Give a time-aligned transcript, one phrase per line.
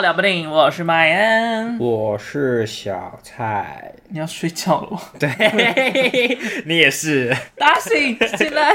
[0.00, 3.92] 到聊不定，我是麦恩，我是小蔡。
[4.08, 4.98] 你要睡觉了吗？
[5.18, 5.28] 对，
[6.64, 7.36] 你也是。
[7.54, 8.74] 大家醒进来。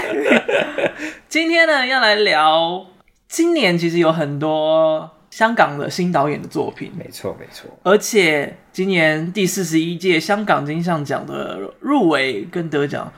[1.27, 2.85] 今天呢，要来聊
[3.27, 7.71] 今年其实有很多香港的新导演的作品，没错没错。
[7.81, 13.11] 而且今年第四十一届香港金像奖的入围跟得奖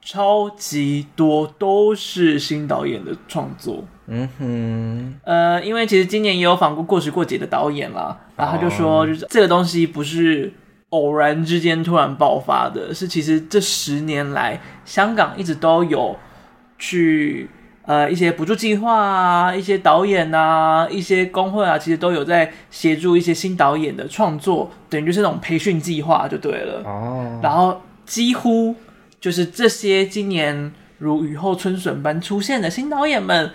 [0.00, 3.84] 超级多，都是新导演的创作。
[4.14, 10.52] 嗯哼，呃，因为其实今年也有访过过时过节的导演啦，然后他就说，就是这个东西不是
[10.90, 16.14] 偶然之间突然爆发的，是其实这十年来香港一直都有
[16.78, 17.48] 去
[17.86, 26.82] 呃一些补助计划啊，一些导演啊，一些工会啊，其实都有在协助一些新导演的创作，等于就是那种培训计划就对了。
[26.84, 28.74] 哦，然后几乎
[29.18, 33.50] 就是这些今年如雨后春笋般出现的新导演们。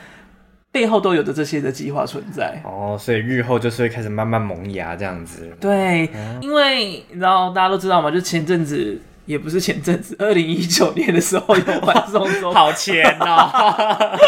[0.77, 5.51] 背后都有着这些的计划存在哦，所以日后就是会开始慢慢萌芽这样子。
[5.59, 14.19] 对，嗯、因为你知道大家都知道嘛，就前阵子也不是前阵子， 二零一九年的时候有反送中，好前哦。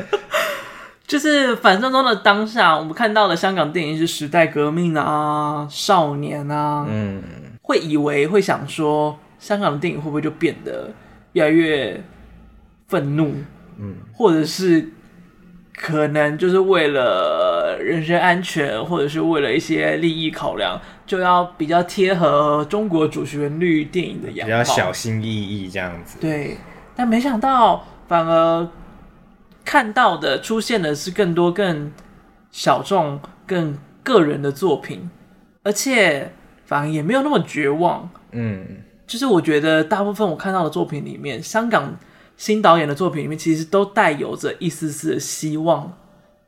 [1.08, 7.22] 就是反送中的当下，我们看到的香港电影是时代革命啊、少年啊，嗯，
[7.62, 10.90] 会以为会想说，香港的电影会不会就变得
[11.32, 11.98] 越来越
[12.88, 13.36] 愤怒，
[13.78, 14.92] 嗯，或者是。
[15.82, 26.18] 可能就是为了人身安全，或者是为了一些利益考量，就要比较贴合中国主旋律电影的样子，比较小心翼翼这样子。
[26.20, 26.58] 对，
[26.94, 28.68] 但没想到反而
[29.64, 31.90] 看到的出现的是更多更
[32.50, 35.08] 小众、更个人的作品，
[35.62, 36.30] 而且
[36.66, 38.06] 反而也没有那么绝望。
[38.32, 38.66] 嗯，
[39.06, 41.96] 就是我觉得大部分我看到的作品里面，香港。
[42.40, 45.92] 新导演的作品里面，其实都带有着一丝丝的希望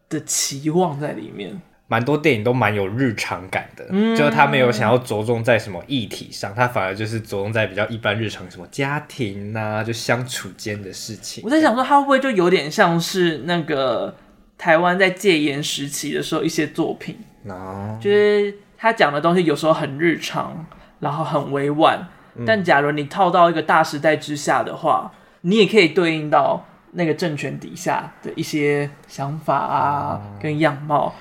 [0.08, 1.60] 的期望在里面。
[1.86, 11.44] 蛮多电影都蛮有日常感的，嗯、就是他没有想要着重在什么议题上，他反而就是着重在比较一般日常，什么家庭啊，就相处间的事情。
[11.44, 14.16] 我在想说，他会不会就有点像是那个
[14.56, 17.18] 台湾在戒严时期的时候一些作品？
[17.46, 20.64] 哦、就是他讲的东西有时候很日常，
[21.00, 25.12] 然后很委婉，嗯、但假如你套到一个大时代之下的话。
[25.42, 31.14] 你也可以对应到那个政权底下的一些想法啊，跟样貌，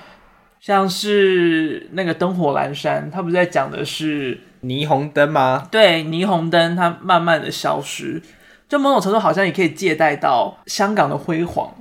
[0.60, 5.66] 像是那个灯火阑珊，他不是在讲的是霓虹灯吗？
[5.70, 8.22] 对，霓虹灯它慢慢的消失，
[8.68, 11.74] 就某种程度好像也可以借代到香港的辉煌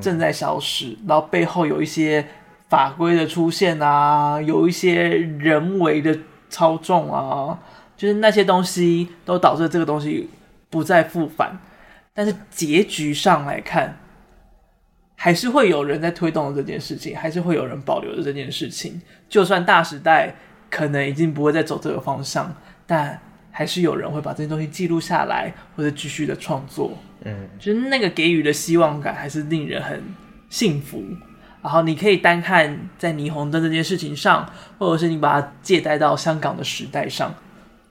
[0.00, 2.26] 正在消失，嗯、然后背后有一些
[2.68, 7.56] 法规的出现啊，有一些人为的操纵啊，
[7.96, 10.28] 就是那些东西都导致这个东西
[10.68, 11.56] 不再复返。
[12.16, 13.94] 但是结局上来看，
[15.16, 18.98] 还是会有人在推动这件事情，还是会有人保留着这件事情。
[19.28, 20.34] 就算大时代
[20.70, 22.56] 可能已经不会再走这个方向，
[22.86, 26.96] 但还是有人会把这些东西记录下来，或者继续的创作。
[27.24, 30.02] 嗯，就是那个给予的希望感，还是令人很
[30.48, 31.04] 幸福。
[31.62, 37.34] 然后你可以单看在霓虹灯这件事情上，或者是你把它借贷到香港的时代上，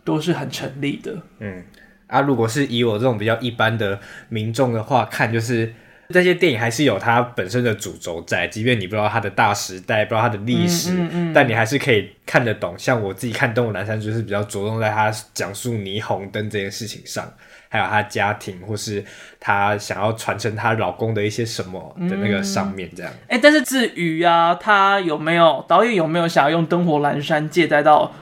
[0.03, 1.21] 都是很成立的。
[1.39, 1.63] 嗯。
[2.07, 3.99] 啊，如果是以我这种比较一般的
[4.29, 5.73] 民众的话，看就是
[6.09, 12.75] 这些电影还是有它本身的主轴在，即便你不知道它的大时代，不知道它的历史，嗯嗯嗯、但你还是可以看得懂。
[12.77, 17.27] 像我自己看《灯火阑珊》，就是比较着重在他讲述霓虹灯这件事情上，
[17.69, 19.03] 还有他家庭或是
[19.39, 23.11] 他想要传承他老公的一些什么的那个上面这样。
[23.27, 28.13] 哎、但是至于啊，他有没有导演有没有想要用《灯火阑珊》借代到？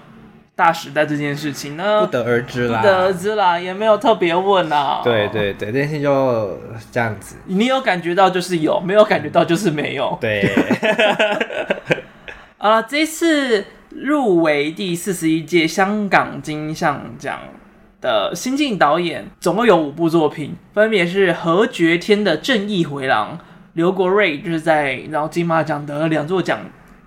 [0.55, 5.01] 大时代这件事情呢，不得而知啦，不得而知啦，也没有特别问啊。
[5.03, 6.59] 对对对，这件事就
[6.91, 7.37] 这样子。
[7.45, 10.15] 你有感觉到就是有，没有感觉到就是没有。
[10.21, 10.47] 对。
[12.59, 17.39] 啊，这次入围第四十一届香港金像奖
[17.99, 23.37] 的新晋导演，总共有五部作品，分别是何觉天的《正义回廊》，
[23.73, 26.59] 刘国瑞就是在然后金马奖得了两座奖，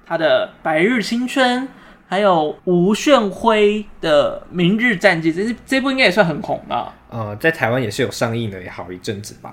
[0.04, 1.62] 他的《白日青春》。
[2.08, 6.94] 还有吴炫辉的《明日战记》，这这部应该也算很红吧？
[7.10, 9.52] 呃，在台湾也是有上映的，也好一阵子吧。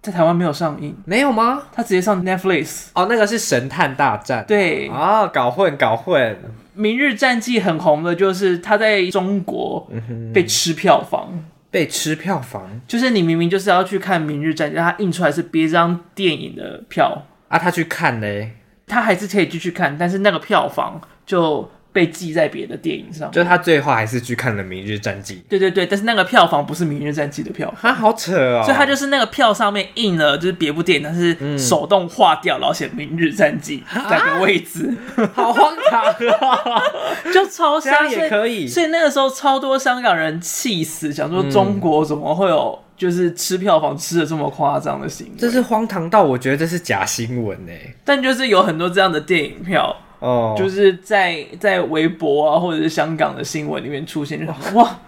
[0.00, 1.64] 在台湾没有上映，没有吗？
[1.72, 2.86] 他直接上 Netflix。
[2.94, 4.42] 哦，那个是《神探大战》。
[4.46, 6.32] 对啊，搞混搞混。
[6.72, 9.90] 《明日战记》很红的，就是他在中国
[10.32, 18.52] 被吃票房，嗯、被吃票房，就是你明明就是要去看《明日战记》，他印出来是别张电影的票啊，他去看嘞，
[18.86, 21.68] 他还是可以继续看，但是那个票房就。
[21.92, 25.34] 被记在别的电影上，就他最后还是去看了《明日战记》。
[25.48, 28.62] 对对对，但是那个票房不是《明日战记》的票房，啊，好扯哦！
[28.64, 34.94] 所以他就是那个票上面印了就是别部电影，但是手动划掉，然后写《明日战记》那个位置，
[35.34, 36.82] 好荒唐啊！
[37.34, 45.32] 就超香也可以所，所以那个时候超多香港人气死，想说中国怎么会有就是吃票房吃的这么夸张的行为？
[45.36, 47.94] 这是荒唐到我觉得这是假新闻哎！
[48.04, 49.96] 但就是有很多这样的电影票。
[50.20, 54.98] 哦，就是在在微博啊，或者是香港的新闻里面出现，就哇，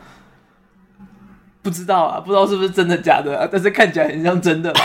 [1.62, 4.80] 不知道啊，不知道是不是真的假的，啊，但是看起来很像真的吧。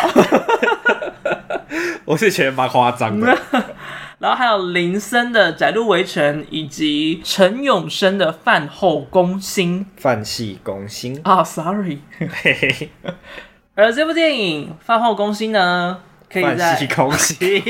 [2.05, 3.37] 我是觉得蛮夸张的。
[4.19, 9.85] 然后还有林森的《窄路围城》，以及陈永生的《饭后攻心》。
[10.01, 11.99] 饭系攻心啊，oh，sorry。
[13.75, 15.99] 而这部电影《饭后攻心》呢？
[16.29, 17.63] 可以在饭戏攻心，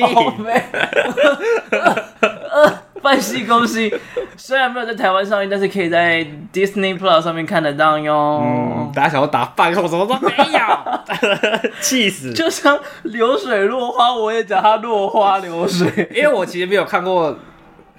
[3.01, 3.91] 饭戏攻心，
[4.35, 8.41] 虽然没有在台湾上映，但是可以在 Disney Plus 上面看得到哟。
[8.43, 12.33] 嗯，大家想要打饭后，什么都没有， 气死！
[12.33, 17.37] 就像流水落花，我也讲它落花流水，因为我其实没有看过。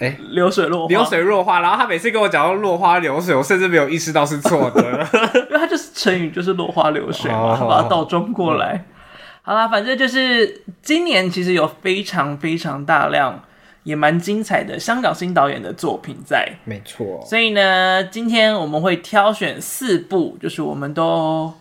[0.00, 4.80] 哎、欸，流水落花，流水落花，然后他每次跟我讲到落花流水，我甚至没有意识到是错的，
[5.50, 8.74] 因为他就是成语，就是落花流水嘛，他把它倒装过来。
[8.74, 8.94] 嗯
[9.42, 13.42] 好啦，反正就是今年其实有非常非常大量，
[13.88, 16.46] 也蛮精彩的香港新导演的作品在。
[16.66, 17.24] 没错。
[17.24, 21.54] 所以呢，今天我们会挑选四部，就是我们都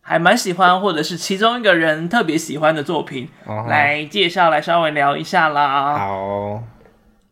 [0.00, 3.28] 还蛮喜欢，或者是其中一个人特别喜欢的作品，
[3.68, 5.98] 来介绍，来稍微聊一下啦。
[5.98, 6.62] 好。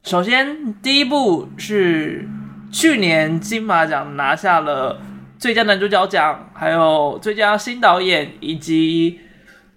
[0.03, 2.29] 首先，第一部是
[2.73, 5.01] 去年金马奖拿下了
[5.39, 9.21] 最佳男主角奖，还有最佳新导演，以及。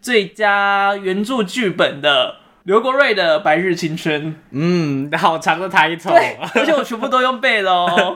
[0.04, 6.12] 最佳原著剧本的刘国瑞的《白日青春》，嗯，好长的抬头，
[6.56, 8.16] 而且我全部都用背喽。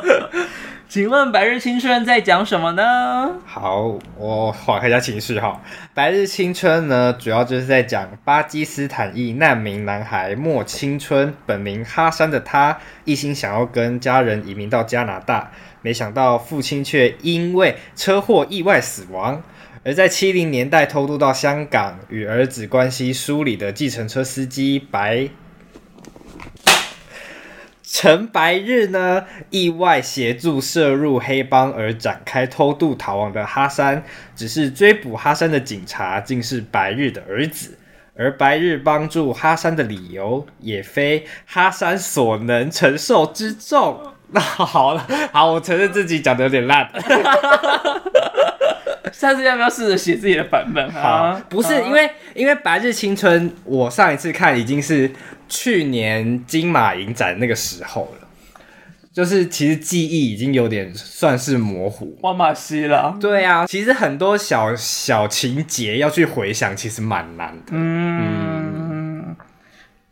[0.86, 3.30] 请问《白日青春》在讲什么呢？
[3.46, 5.58] 好，我缓和一下情绪哈，
[5.94, 12.76] 《白日青春》呢，主要就是在讲巴基斯坦裔难民男孩莫青春，本名哈山的他，
[13.06, 15.50] 一心想要跟家人移民到加拿大，
[15.80, 19.42] 没想到父亲却因为车祸意外死亡。
[19.86, 25.28] 而在七零年代偷渡到香港与儿子关系疏离的计程车司机白
[27.84, 34.02] 陈白日呢，意外协助涉入黑帮而展开偷渡逃亡的哈山，
[34.34, 37.78] 只是追捕哈山的警察竟是白日的儿子，
[38.16, 44.15] 而白日帮助哈山的理由也非哈山所能承受之重。
[44.32, 46.88] 那好了，好，我承认自己讲的有点烂。
[49.12, 50.92] 下次要不要试着写自己的版本？
[50.92, 55.10] 好，不是因为因为《白日青春》，我上一次看已经是
[55.48, 58.26] 去年金马影展那个时候了，
[59.14, 62.18] 就是其实记忆已经有点算是模糊。
[62.22, 67.70] 哇马西了，对啊，其实很多小小情节要去回想，其实蛮难的。
[67.70, 68.55] 嗯，嗯，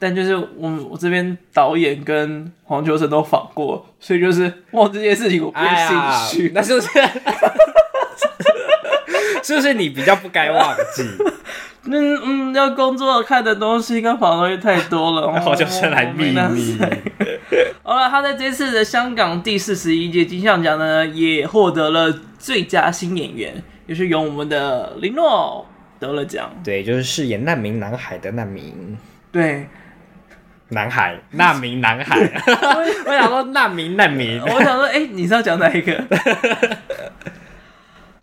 [0.04, 5.96] 但就是我我这边导演跟黄秋生都访过，所以就是哇这件事情我变兴
[6.28, 6.88] 趣，那是不是？
[9.42, 11.02] 是不是你比较不该忘记？
[11.88, 16.78] 嗯嗯，要工作看的东西跟访东西太多了， 然后就是来秘密。
[17.82, 25.66] 好了，他在这次的香港第四十一届金像奖呢，也获得了最佳新演员，也是由我们的林诺
[25.98, 26.50] 得了奖。
[26.62, 28.96] 对，就是饰演难民男孩的难民。
[29.30, 29.66] 对，
[30.68, 32.18] 男孩，难民男孩。
[33.06, 35.94] 我想说难民难民，我想说，哎、欸， 你是要讲哪一个？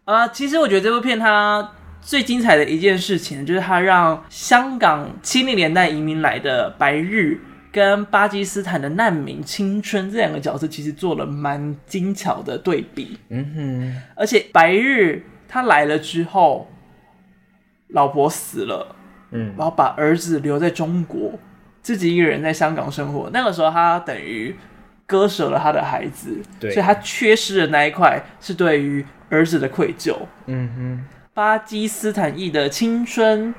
[0.06, 1.72] 啊、 uh，其实我觉得这部片它
[2.02, 7.40] 最精彩的一件事情，就是它让香港七零年代移民来的白日
[7.72, 13.20] 跟巴基斯坦的难民青春这两个角色，其实做了蛮精巧的对比。
[13.30, 16.70] 嗯哼，而且白日他来了之后，
[17.90, 18.96] 老婆死了，
[19.32, 21.40] 嗯，然后把儿子留在中国，
[21.82, 23.30] 自己一个人在香港生活。
[23.34, 24.56] 那个时候他等于
[25.06, 29.06] 割舍了他的孩子，对，所以他缺失的那一块是对于。
[29.34, 30.14] 儿子的愧疚，
[30.48, 33.56] 嗯哼，巴基斯坦裔的青春，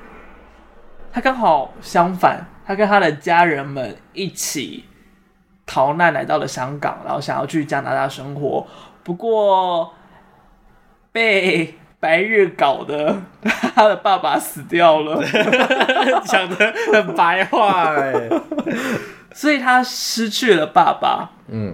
[1.11, 4.85] 他刚好相反，他跟他的家人们一起
[5.65, 8.67] 逃难来到了香港，然后想要去加拿大生活，
[9.01, 9.95] 不过
[11.11, 13.15] 被白日搞的
[13.73, 15.23] 他的爸爸死掉了，
[16.27, 18.29] 讲的很白话哎，
[19.33, 21.73] 所以他失去了爸爸，嗯，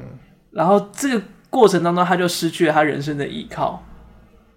[0.51, 3.83] 然后这个过程当中，他就失去了他人生的依靠。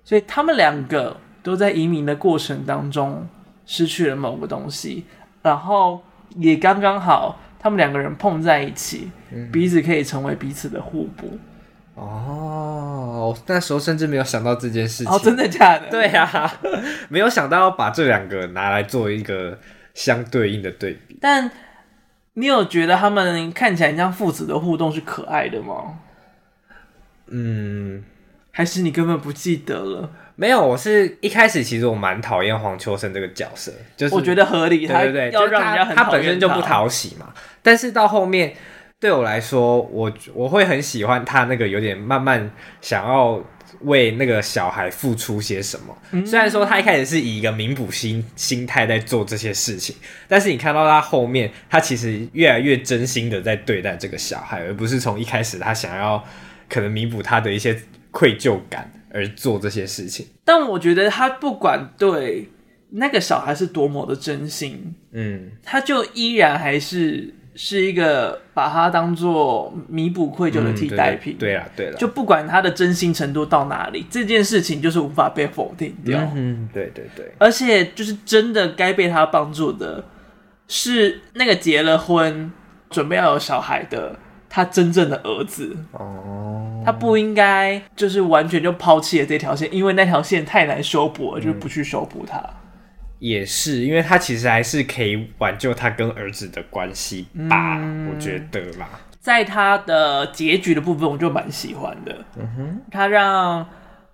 [0.04, 3.26] 所以他们两个都在移民的过程当中
[3.64, 5.06] 失去了某个东西，
[5.40, 6.02] 然后
[6.36, 11.38] 也刚刚好，他们两个人碰在一起，嗯、彼此可以成为彼此的互补。
[11.94, 15.12] 哦，那时候甚至没有想到这件事情。
[15.12, 15.90] 哦，真的假的？
[15.90, 16.50] 对呀、啊，
[17.10, 19.58] 没有想到要把这两个拿来做一个
[19.92, 21.18] 相对应的对比。
[21.20, 21.50] 但
[22.32, 25.98] 你有觉得他们看起来像父子的互动是可爱的吗？
[27.26, 28.02] 嗯，
[28.50, 30.10] 还是你根本不记得了？
[30.34, 37.34] 没有，我是一开始其实我蛮讨厌黄秋生这个角色，就是我觉得合理，对对对，要让人家很他，他本身就不讨喜嘛。
[37.62, 38.54] 但是到后面。
[39.02, 42.48] 对我来说，我我会很喜欢他那个有点慢慢
[42.80, 43.42] 想要
[43.80, 45.98] 为那个小孩付出些什么。
[46.12, 49.96] 嗯、虽然说他一开始是以一个弥补心心态在做这些事情，
[50.28, 56.24] 但是你看到他后面，他其实越来越真心的在对待这个小孩，而不是从一开始他想要
[56.68, 57.76] 可能弥补他的一些
[58.12, 60.24] 愧疚感而做这些事情。
[60.44, 62.48] 但我觉得他不管对
[62.90, 67.34] 那个小孩是多么的真心，嗯，他就依然还是。
[67.54, 71.34] 是一个把它当做弥补愧疚的替代品。
[71.34, 76.18] 嗯、对啊，对了，就不管他的真心程度到哪里，这件事情就是无法被否定掉。
[76.34, 77.32] 嗯，对对对。
[77.38, 80.04] 而且就是真的该被他帮助的，
[80.66, 82.50] 是那个结了婚、
[82.88, 84.16] 准备要有小孩的
[84.48, 85.76] 他真正的儿子。
[85.92, 92.42] 哦，他不应该就是完全就抛弃了这条线，因为那条线太难修补了，就不去修补它。
[93.22, 98.88] 也是，因为他其实还是可以挽救他跟儿子的关系吧，嗯、我觉得啦。
[99.20, 102.24] 在他的结局的部分，我就蛮喜欢的。
[102.36, 103.64] 嗯哼，他让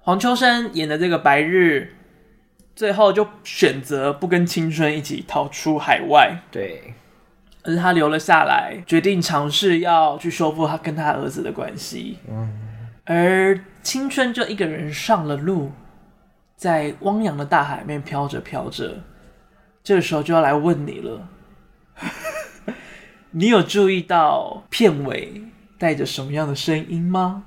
[0.01, 1.95] 黄秋生演的这个白日，
[2.77, 6.43] 最后就选择不跟青春一起逃出海外。
[6.51, 6.93] 对，
[7.63, 12.19] 而是他留了下来，决定尝试要去修复他跟他儿子的关系。
[12.29, 12.51] 嗯，
[13.07, 15.73] 而青春就一个人上了路。
[16.59, 19.01] 在汪洋的大海面飘着飘着，
[19.85, 21.29] 这个时候就要来问你了。
[23.31, 25.45] 你有注意到片尾
[25.79, 27.45] 带着什么样的声音吗？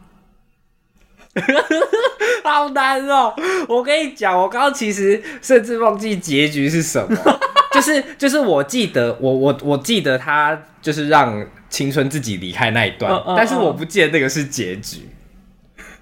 [2.43, 3.33] 好难哦！
[3.67, 7.39] 我跟你讲，我刚刚其实甚至忘记结局是什么，
[7.73, 15.09] 就是就是我记得我我我记得他就是让青春自己离开那一段，但是我不记得那个是结局。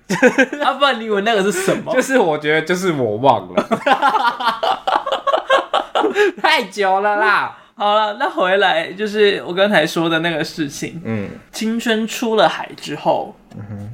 [0.63, 1.93] 啊，不然你以为那个是什么？
[1.93, 3.69] 就是我觉得，就是我忘了，
[6.41, 7.55] 太久了啦。
[7.75, 11.01] 好了，那回来就是我刚才说的那个事情。
[11.05, 13.89] 嗯，青春出了海之后，嗯哼，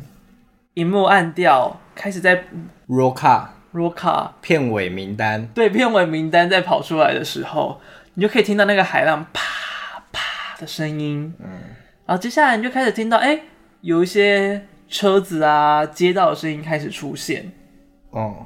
[0.73, 2.45] 荧幕暗掉，开始在
[2.87, 3.53] roll 卡
[4.41, 5.45] 片尾名单。
[5.53, 7.79] 对，片尾名单在跑出来的时候，
[8.15, 9.41] 你就可以听到那个海浪啪
[10.11, 11.31] 啪的声音。
[11.39, 11.47] 嗯，
[12.07, 13.43] 然后接下来你就开始听到，哎、欸，
[13.81, 14.65] 有一些。
[14.87, 17.51] 车子啊，街道的声音开始出现。
[18.11, 18.45] 哦，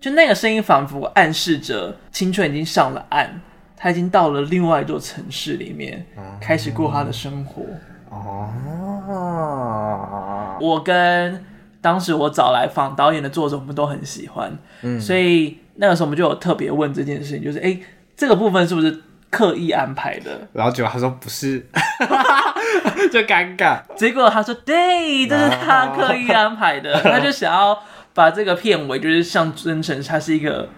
[0.00, 3.40] 就那个声音仿佛暗示着青春已经上了岸，
[3.76, 6.04] 他已经到了另外一座城市里面，
[6.40, 7.62] 开始过他的生活。
[8.10, 8.48] 哦，
[10.60, 11.44] 我跟
[11.80, 14.56] 当时我找来访导演的作者，我们都很喜欢。
[14.82, 17.82] 嗯，所以那个时候我们就有特别问这件事情，就是哎、欸，
[18.16, 19.02] 这个部分是不是？
[19.30, 21.58] 刻意安排的，然后结果他说不是，
[23.12, 23.80] 就尴尬。
[23.96, 27.78] 结果他说对，这是他刻意安排的，他就想要
[28.14, 30.68] 把这个片尾就是象征成它是一个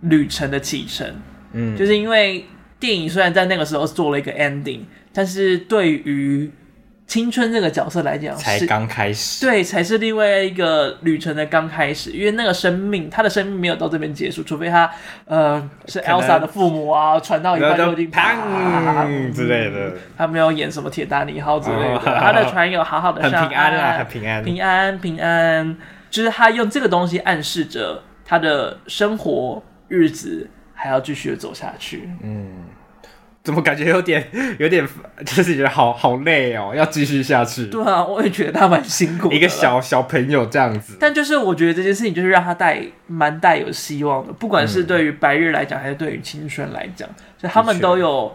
[0.00, 1.06] 旅程的启程。
[1.52, 2.46] 嗯，就是因为
[2.78, 4.80] 电影虽然在那个时候做了一个 ending，
[5.12, 6.50] 但是对于
[7.06, 12.10] 青春这个角色来讲，才刚开始，对，才是另外一个旅程的刚开始。
[12.10, 14.90] 因为那个生命，他的生命没有到这边结束，除非他
[15.24, 18.34] 呃是 Elsa 的父母啊，传到一半就已经啪
[19.32, 19.92] 之类的。
[20.18, 25.76] 他没有演什么铁达尼号之类的，他的船有好好的上岸，很平安啊，很平安，平安平安。
[26.10, 32.08] 就是他用这个东西暗示着他的生活日子还要继续的走下去。
[32.22, 32.64] 嗯。
[33.46, 34.84] 怎么感觉有点 有点，
[35.24, 37.66] 就是觉得好好累哦，要继续下去。
[37.68, 39.36] 对啊，我也觉得他蛮辛苦的。
[39.36, 48.34] 一个小小朋友这样子，但就是我觉得这件事情就是让他带蛮带有希望的，不管是对于白日来讲，还是对于青春来讲，就他们都有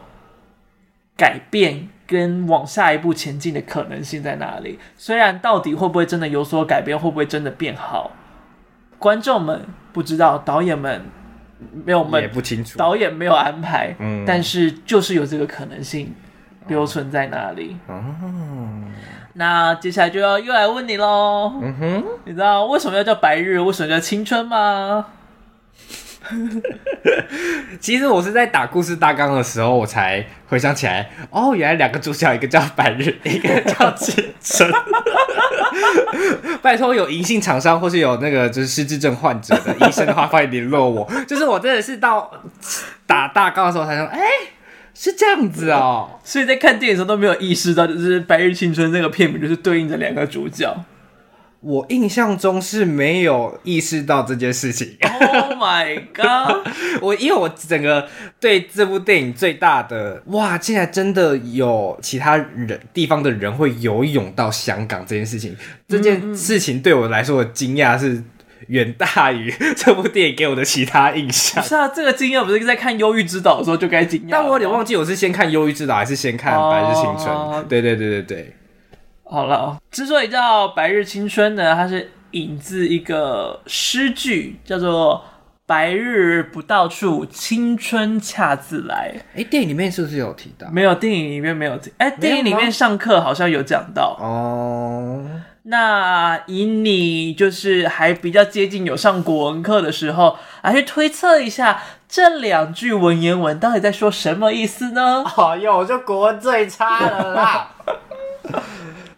[1.18, 4.80] 改变跟往下一步前进的可能性在哪里。
[4.96, 8.12] 虽然到底会不会真的有所改变，会不会真的变好，
[8.98, 11.01] 观众们不知道，导演们。
[11.86, 12.77] 没有，也不清楚。
[12.77, 16.13] 导演没有安排，嗯，但是就是有这个可能性
[16.68, 17.77] 留存在那里。
[17.88, 18.03] 哦，
[19.34, 21.53] 那接下来就要又来问你喽。
[21.62, 25.06] 嗯哼，你知道为什么要叫白日，为什么叫青春吗？
[27.80, 34.72] 其实我是在打故事大纲的时候，我才回想起来，哦，原来两个主角，一个叫白日， 一个叫青春。
[36.62, 41.10] 拜托，有银杏厂商或是有那个就是失智症患者的医生的话，欢迎联络我。
[41.28, 42.32] 就是我真的是到
[43.08, 44.20] 打大纲的时候才说，哎、
[44.94, 50.74] 是这样子哦，所以在看电影的时候都没有意识到，就是《白日青春》这个片名就是对应着两个主角。
[51.62, 54.98] 我印象中是没有意识到这件事情。
[55.01, 56.68] Oh my god！
[57.01, 58.08] 我因为我整个
[58.39, 65.56] 对这部电影最大的哇，竟然真的有其他人地方的人会游泳到香港这件事情，
[65.88, 68.24] 这件事情对我来说的惊讶是
[68.68, 71.63] 远大于这部电影给我的其他印象。
[71.63, 77.63] 是啊，这个惊讶不是在看《忧郁之岛》的时候就该惊讶，但我有点忘记我是先看《忧郁之岛》还是先看《白日青春》oh。
[77.70, 78.56] 对对对对对。
[79.32, 85.24] 好了，之所以叫《白日青春》呢，它是引自一个诗句，叫做
[85.66, 89.16] “白日不到处，青春恰自来”。
[89.34, 90.68] 哎，电影里面是不是有提到？
[90.70, 91.94] 没有，电影里面没有提。
[91.98, 95.24] 哎，电影里面上课好像有讲到哦。
[95.64, 105.24] 那以你就是还比较接近有上国文课的时候，来去推测一下这两句文言文到底在说什么意思呢？
[105.38, 107.72] 哎呦，我就国文最差了啦。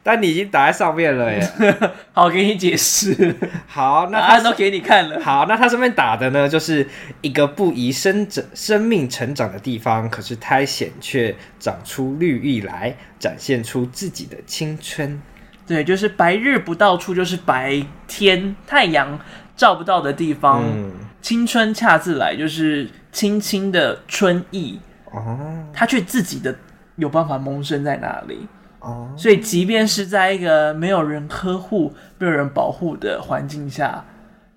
[0.05, 1.49] 但你已经打在上面了耶，
[2.11, 3.33] 好，给你解释。
[3.65, 5.17] 好，那答案都给你看了。
[5.21, 6.85] 好，那他上面打的呢，就是
[7.21, 15.21] 一个不宜生长、生命成长的地方，可是苔藓却长出绿意来，展现出自己的青春。
[15.65, 19.17] 对，就是白日不到处，就是白天太阳
[19.55, 20.61] 照不到的地方。
[20.65, 20.91] 嗯，
[21.21, 24.77] 青春恰自来，就是青青的春意。
[25.05, 25.39] 哦，
[25.73, 26.53] 他却自己的
[26.97, 28.45] 有办法萌生在哪里？
[28.83, 34.03] 哦，所以即便是在一个没有人呵护、没有人保护的环境下，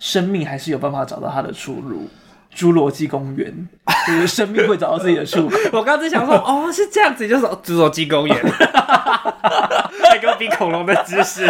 [0.00, 2.08] 生命还是有办法找到它的出路。
[2.54, 3.68] 侏罗纪公园，
[4.06, 5.56] 就是生命会找到自己的出口。
[5.78, 8.36] 我刚才想说，哦，是这样子，就是侏罗纪公园，
[10.10, 11.46] 还给我比恐龙的知识。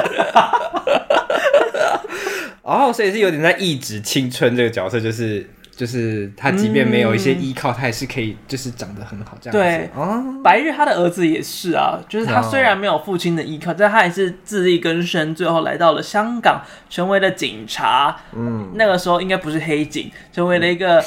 [2.63, 5.49] 哦，所以是有点在抑制青春这个角色，就是。
[5.77, 9.59] 就是他，即便没有一些依靠，嗯、他也是可以，就是长得很好这样子。
[9.59, 18.17] 对，哦、白日他的儿子也是啊，就是他虽然没有父亲的依靠，哦、但他也是自力更生，最后来到了香港，成为了警察。
[18.33, 21.05] 嗯，那个时候应该不是黑警，成为了一个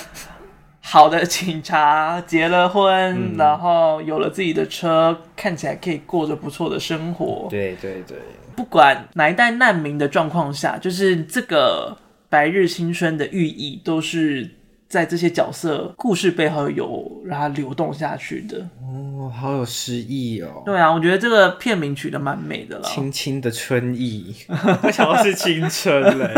[0.82, 7.48] 好的警察，结了婚，嗯、然后有了自己的车，看起来可以过着不错的生活。
[7.50, 8.20] 对对对，
[8.56, 11.98] 不管哪一代难民的状况下，就是这个
[12.30, 14.48] 白日青春的寓意都是。
[14.89, 20.63] 在这些角色故事背后有让它流动下去的哦，好有诗意哦。
[20.65, 22.84] 对啊，我觉得这个片名取得蛮美的了。
[22.84, 24.36] 青青的春意，
[24.82, 26.34] 我想的是青春嘞。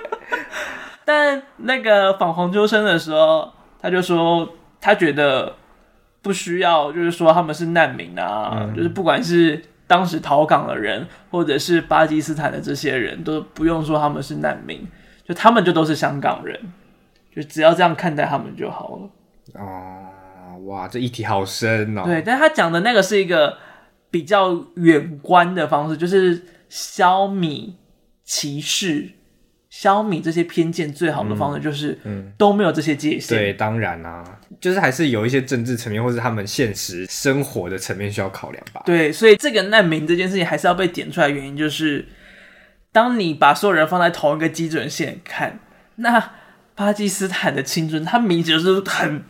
[1.06, 4.46] 但那个访黄秋生的时候，他就说
[4.78, 5.56] 他觉得
[6.20, 14.86] 不需要，就是说他们是难民啊，嗯、就是不管是当时逃港的人，或者是巴基斯坦的这些人都不用说他们是难民，
[15.26, 16.60] 就他们就都是香港人。
[17.34, 19.10] 就只要这样看待他们就好了。
[19.54, 22.02] 哦，哇，这议题好深哦。
[22.04, 23.56] 对，但他讲的那个是一个
[24.10, 27.72] 比较远观的方式，就是消弭
[28.24, 29.08] 歧视、
[29.68, 33.38] 消弭这些偏见最好的方式，就是嗯，都没有这些界限。
[33.38, 34.22] 对，当然啊，
[34.60, 38.82] 就是还是有一些政治层面，或是他们现实生活的层面需要考量吧。
[38.84, 42.06] 对，所以这个难民这件事情还是要被点出来，原因就是
[42.92, 45.58] 当你把所有人放在同一个基准线看，
[45.96, 46.32] 那。
[46.80, 49.22] 巴基斯坦的青春，他明显就是很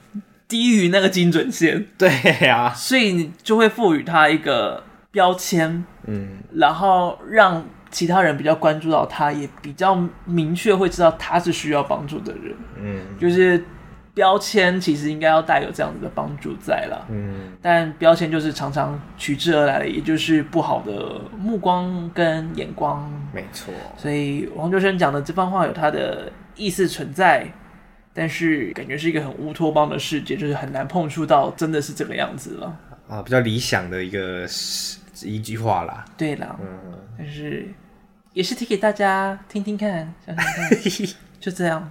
[0.46, 1.84] 低于那个精准线。
[1.98, 2.08] 对
[2.46, 13.64] 呀、啊，所以你就会赋予他一个标签，嗯，然后让其他人比较关注到他，也比较明确会知道他是需要帮助的人，嗯，就是
[14.14, 23.74] 标签其实应该要带有这样子的帮助在了，嗯，但标签就是常常取之而来的，也就是不好的目光跟眼光，没错。
[23.96, 26.30] 所以黄秋生讲的这番话有他的。
[26.60, 27.50] 意思存在，
[28.12, 34.46] 但是感觉是一个很乌托邦的世界，就是很难碰触到真的是这个样子了啊，比较理想的一个
[35.24, 36.04] 一句话啦。
[36.18, 36.78] 对啦，嗯，
[37.16, 37.66] 但是
[38.34, 41.90] 也是提给大家听听看，想想看，就这样，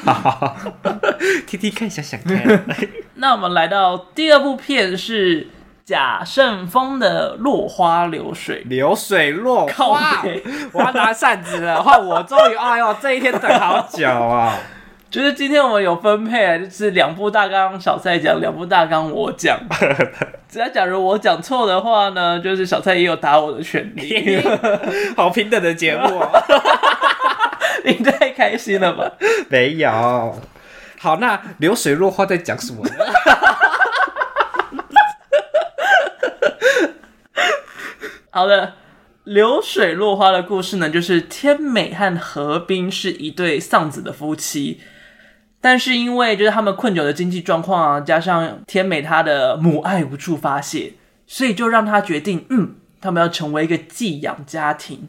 [0.00, 0.72] 好好好，
[1.46, 2.64] 听听看，想想看。
[3.14, 5.46] 那我们来到第二部片是。
[5.88, 10.22] 贾胜峰的落花流水，流水落花，
[10.72, 11.82] 我要拿扇子了。
[11.82, 14.54] 换我终于，哎呦，这一天等好久啊！
[15.08, 19.58] 就是今天我们有分配，就是两部大纲小蔡讲，两部大纲我讲。
[20.46, 24.38] 只要假如我讲错的话呢，就是小蔡也有打我的权利。
[25.16, 26.22] 好平等的节目，
[27.86, 29.10] 你太开心了吧？
[29.48, 30.38] 没有。
[31.00, 32.94] 好，那流水落花在讲什么呢？
[38.30, 38.74] 好的，
[39.24, 44.80] 流水落花的故事呢，就是天美和何冰是一对丧子的夫妻。
[45.60, 50.92] 但是因为就是他们困窘的经济状况啊，加上天美她的母爱无处发泄，
[51.26, 55.08] 所以就让他决定，嗯，他们要成为一个寄养家庭，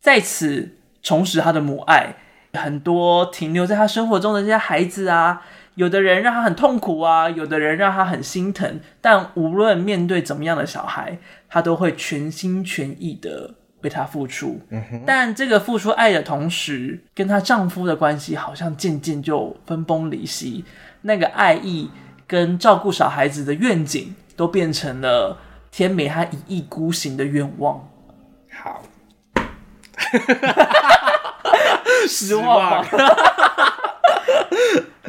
[0.00, 2.16] 在此重拾他的母爱。
[2.54, 5.42] 很多停留在他生活中的这些孩子啊，
[5.74, 8.80] 有的人让他很痛苦啊，有的人让他很心疼。
[9.00, 11.18] 但无论面对怎么样的小孩，
[11.54, 14.60] 他都会全心全意的为他付出。
[15.06, 20.64] 但这个付出爱的同时，跟她丈夫的关系好像渐渐就分崩离析。
[21.02, 21.88] 那个爱意
[22.26, 25.38] 跟照顾小孩子的愿景，都变成了
[25.70, 27.88] 天美她一意孤行的愿望。
[28.50, 28.82] 好。
[32.08, 32.84] 失望，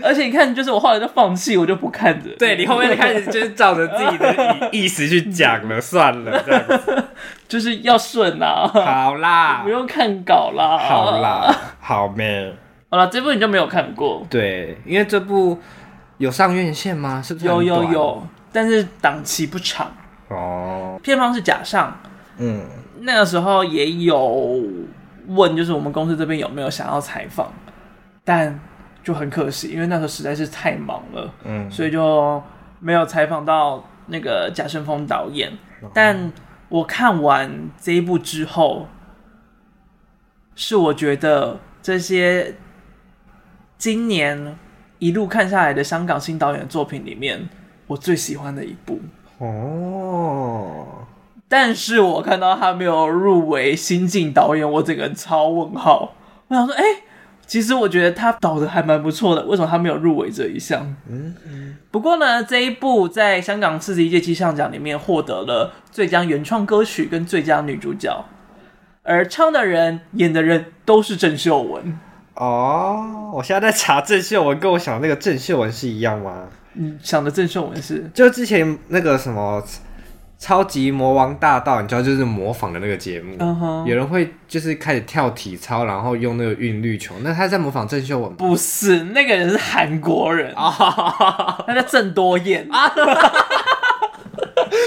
[0.03, 2.29] 而且你看，就是我后来就放弃，我就不看着。
[2.37, 7.03] 对，你后面就开始就是照着自己的 意思去讲了，算了，这样子
[7.47, 8.67] 就是要顺啊。
[8.67, 10.77] 好啦， 不用看稿啦。
[10.77, 12.53] 好啦，好咩？
[12.89, 14.25] 好了，这部你就没有看过？
[14.29, 15.59] 对，因为这部
[16.17, 17.21] 有上院线吗？
[17.21, 17.45] 是不是？
[17.45, 19.91] 有有有，但是档期不长
[20.29, 20.99] 哦。
[21.03, 21.97] 片方是假上，
[22.37, 22.61] 嗯，
[23.01, 24.61] 那个时候也有。
[25.27, 27.51] 问就是我们公司这边有没有想要采访，
[28.23, 28.59] 但
[29.05, 32.41] 就很可惜，因为那时候实在是太忙了，嗯，所以就
[32.79, 35.51] 没有采访到那个贾胜峰导演。
[35.83, 35.89] 嗯。
[35.93, 36.33] 但
[36.69, 38.87] 我看完这一部之后，
[40.55, 42.55] 是我觉得这些
[43.77, 44.57] 今年
[44.97, 47.47] 一路看下来的香港新导演的作品里面，
[47.85, 48.99] 我最喜欢的一部。
[49.37, 51.05] 哦。
[51.47, 56.15] 但是我看到他没有入围新晋导演，我整个人超问号。
[56.47, 57.03] 我想说，哎、欸，
[57.47, 60.95] 其实我觉得他导的还蛮不错的，为什么他没有入围这一项？
[61.09, 61.77] 嗯嗯。
[61.91, 68.25] 不过呢，这一部在香港四十一届金像奖里面获得了最佳原创歌曲跟最佳女主角，
[69.03, 71.99] 而唱的人、演的人都是郑秀文。
[72.33, 76.47] 哦，我现在在查郑秀文，跟我想的那个郑秀文是一样吗？
[76.73, 79.63] 嗯，想的郑秀文是，就之前那个什么。
[80.45, 83.83] 超级魔王大道，你知道就是模仿的那个节目，uh -huh.
[83.87, 87.15] 有人会就是开始跳体操，然后用那个韵律球。
[87.23, 88.31] 那他在模仿郑秀文？
[88.35, 91.65] 不是，那个人是韩国人啊，oh.
[91.65, 92.93] 他叫郑多燕啊。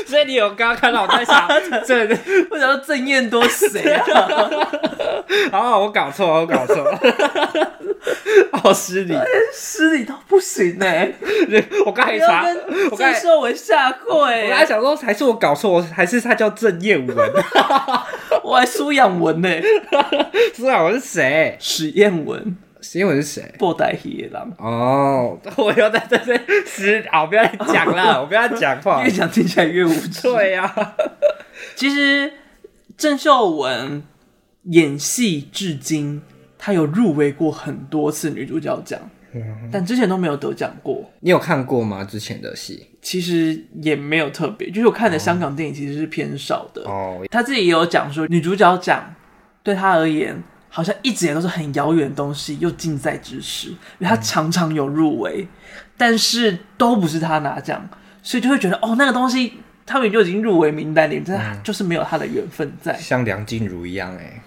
[0.08, 1.46] 所以你有刚刚看到我在想
[1.86, 2.08] 郑，
[2.50, 4.02] 为什么郑燕多谁啊？
[5.52, 6.82] 好，我搞错，我搞错。
[8.52, 9.14] 好 失礼，
[9.52, 11.14] 失礼到不行呢、欸！
[11.84, 12.46] 我刚才查，
[12.90, 17.16] 我刚才说我下跪，我刚才想说还是我搞错，还是他叫郑燕文，
[18.42, 19.62] 我还苏养文呢、欸？
[20.54, 21.56] 苏养文是谁？
[21.60, 23.54] 史燕文，史艳文是谁？
[23.58, 30.22] 布袋戏的人哦， 我要在这边死，好，不要再讲了， 我不要讲话，越讲听起来越无趣。
[30.22, 30.94] 对呀、啊，
[31.76, 32.32] 其实
[32.96, 34.02] 郑秀文
[34.64, 36.22] 演戏至今。
[36.60, 38.98] 她有入围过很多次女主角奖，
[39.70, 41.08] 但之前都没有得奖过。
[41.20, 42.02] 你有看过吗？
[42.02, 46.82] 之前的戏其实也没有特别，就是我看的香港电影其实是偏少的。
[46.82, 49.14] 哦，她自己也有讲说，女主角奖
[49.62, 53.68] 对她而言好像一直也都是很遥远的东西，又近在咫尺。
[53.68, 55.48] 因为他常常有入围，
[55.96, 57.88] 但是都不是他拿奖，
[58.22, 64.42] 所以就会觉得哦，那个东西他们就已经入围名单里，但就是没有他的缘分在，像梁静茹一样哎。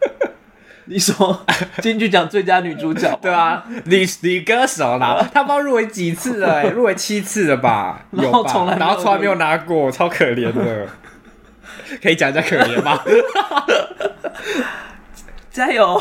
[0.90, 1.44] 你说
[1.82, 8.06] 金曲奖最佳女主角， 对啊，女女歌手啦， 她不知道入围几次了，欸，入围七次了吧？
[8.10, 10.86] 然后从来然后从来没有拿过，超可怜的。
[12.02, 13.00] 可以讲一下可怜吗？
[15.50, 16.00] 加油！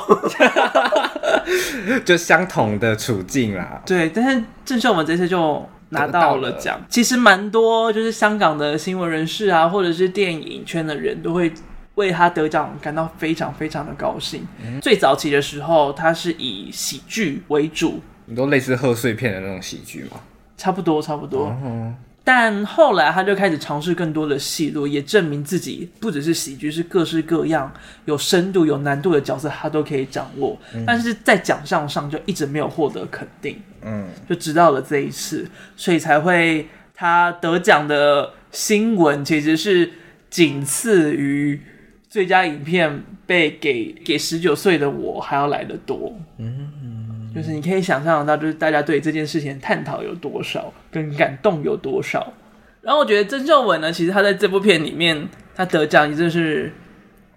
[2.06, 3.82] 就相同的处境啦。
[3.86, 6.80] 对，但是郑秀文这次就拿到了奖。
[6.90, 11.52] 其实蛮多，就是香港的新闻人士啊，或者是电影圈的人都会。
[11.98, 14.48] 为他得奖感到非常非常的高兴。
[14.64, 14.80] 嗯。
[14.80, 20.20] 最早期的时候，他是以喜剧为主，你都类似贺岁片的那种喜剧吗？
[20.56, 21.48] 差不多，差不多。
[21.64, 21.96] 嗯。
[22.28, 27.72] 但后来他就开始尝试更多的戏路，也证明自己不只是喜剧，是各式各样
[28.04, 30.60] 有深度、有难度的角色，他都可以掌握。
[30.74, 30.84] 嗯。
[30.86, 33.62] 但是在奖项上就一直没有获得肯定。
[33.84, 34.10] 嗯。
[34.28, 39.90] 就直到了这一次，所以才会他得奖的新闻其实是
[40.30, 41.62] 仅次于。
[42.10, 46.97] 最佳影片被给给十九岁的我还要来得多，嗯，嗯，
[47.38, 52.34] 就是你可以想象到，就是大家对这件事情的探讨有多少，跟感动有多少。
[52.82, 56.74] 然后我觉得郑秀文呢，其实她在这部片里面，她得奖也真是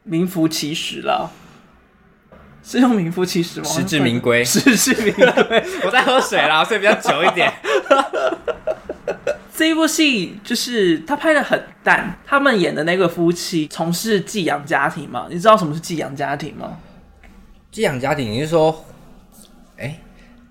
[0.05, 1.31] 名副其实了，
[2.63, 3.67] 是用名副其实吗？
[3.67, 5.27] 实至名归，实至名归。
[5.85, 7.53] 我在喝水啦，所以比较久一点。
[9.55, 15.27] 这一部戏就是他拍的很淡，他们演的那个夫妻从事寄养家庭嘛？
[15.29, 16.79] 你知道什么是寄养家庭吗？
[17.71, 18.85] 寄养家庭，你是说，
[19.81, 19.99] 哎，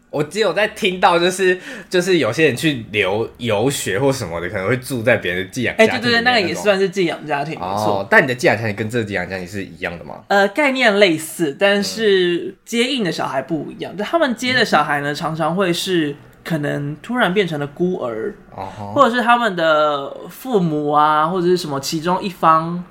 [0.09, 5.93] 我只有在听到，就是就是有些人去留游学或什么的，可能会住在别人的寄养家庭。
[5.93, 8.07] 哎、欸，对对对，那个也算是寄养家庭，没错、哦。
[8.09, 10.23] 但你的寄养家庭跟这个寄养家庭是一样的吗？
[10.27, 13.95] 呃，概念类似，但是接应的小孩不一样。
[13.95, 18.65] 就他们接的小孩呢，常常会是可能突然变成了孤儿，哦、
[18.95, 22.83] 或者是他们的父母啊，或者是什么其中一方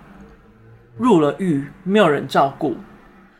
[0.96, 2.76] 入了狱，没有人照顾，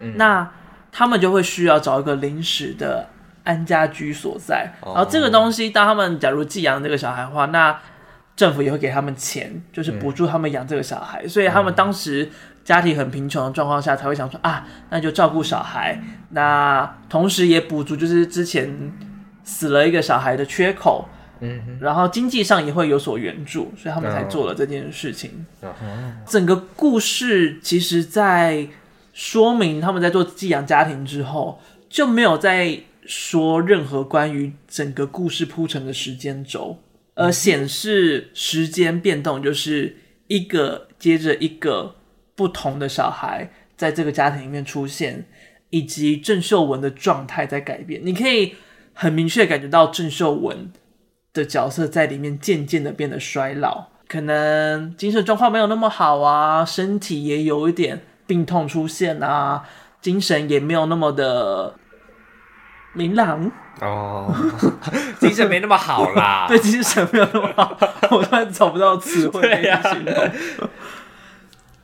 [0.00, 0.50] 嗯、那
[0.92, 3.08] 他们就会需要找一个临时的。
[3.44, 7.80] 安家居所在，然后这个东西，当他们假如寄养这个小孩的话，那
[8.36, 11.26] 政府也会给他们钱，就是补助他们养这个小孩。
[11.26, 12.28] 所以他们当时
[12.62, 15.98] 家庭很贫穷的状况下，才会想说啊，那就照顾小孩，
[16.32, 18.92] 那同时也补足就是之前
[19.44, 21.08] 死了一个小孩的缺口，
[21.40, 25.46] 嗯，然后经济上也会有所援助，所以他们才做了这件事情。
[26.26, 28.68] 整个故事其实，在
[29.18, 32.82] 说明他们在做寄养家庭之后，就没有在。
[33.10, 36.76] 说任何关于整个故事铺陈的时间轴，
[37.14, 41.96] 而显示时间变动，就是一个接着一个
[42.34, 45.24] 不同的小孩在这个家庭里面出现，
[45.70, 47.98] 以及郑秀文的状态在改变。
[48.04, 48.56] 你可以
[48.92, 50.70] 很明确感觉到郑秀文
[51.32, 59.64] 的角色在里面渐渐的变得衰老，可能精神状况没有那么好啊，身体也有一点病痛出现啊，
[60.00, 61.74] 精神也没有那么的。
[62.94, 64.34] 明朗哦，
[65.20, 66.46] 精神没那么好啦。
[66.48, 67.76] 对，精神没有那么好，
[68.10, 70.14] 我突然找不到词汇来形容。
[70.14, 70.32] 啊、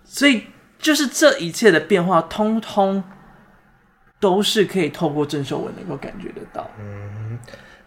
[0.04, 0.44] 所以，
[0.78, 3.04] 就是这一切的变化，通通
[4.18, 6.68] 都是可以透过郑秀文能够感觉得到。
[6.80, 7.38] 嗯，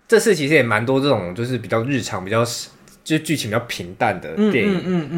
[0.07, 2.45] 这次其实也蛮多这种，就是比较日常、比较
[3.03, 4.77] 就剧情比较平淡的电影。
[4.77, 5.09] 嗯嗯，嗯，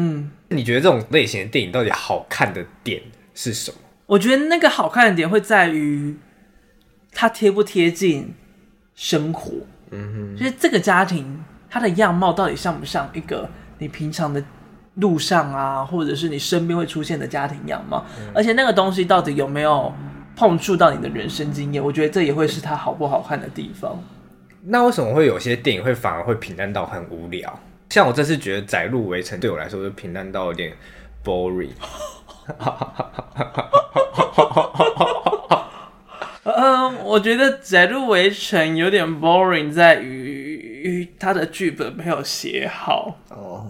[0.48, 3.00] 嗯，你觉得这种类型的电影到底好看的点
[3.42, 3.78] 是什么？
[4.06, 6.16] 我觉得那个好看的点会在于。
[7.12, 8.32] 它贴不贴近
[8.94, 9.50] 生活？
[9.90, 14.40] 嗯哼，就是这个家庭，它的样貌到底像不像一个你平常的
[14.94, 18.06] 路上啊，或者是你身边会出现的家庭样貌？
[18.16, 19.92] 嗯、而且那个东西到底有没有
[20.36, 21.82] 碰触到你的人生经验？
[21.82, 24.00] 我觉得这也会是它好不好看的地方。
[24.62, 27.58] 那为什么会有些电影会反而会平淡到很无聊？
[27.88, 30.72] 像我这次觉得《窄路围城》对我来说就平淡到有点
[31.24, 31.70] boring。
[36.42, 43.16] 嗯，我觉得《载入围城》有点 boring，在于他的剧本没有写好。
[43.28, 43.66] 哦，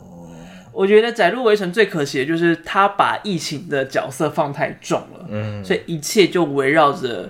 [0.72, 7.28] 我觉得《载入围城》最可惜的就是他把疫情的角色放太重了，嗯，所以一切就围绕着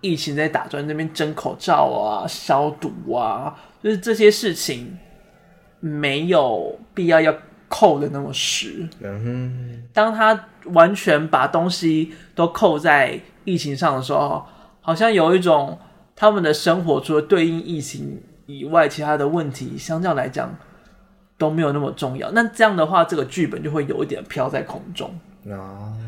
[0.00, 4.98] 疫情在打转，那边争口罩啊、消毒啊，就是这些事情
[5.80, 7.32] 没有必要要
[7.68, 8.88] 扣的那么实。
[9.00, 14.46] 嗯哼，当他完全把东西都扣在疫情上的时候。
[14.80, 15.78] 好像有一种
[16.16, 20.56] 他们的生活除了对应疫情以外，其他的问题相较来讲
[21.36, 22.30] 都没有那么重要。
[22.30, 25.14] 那这样的话，这个剧本就会有一点飘在空中，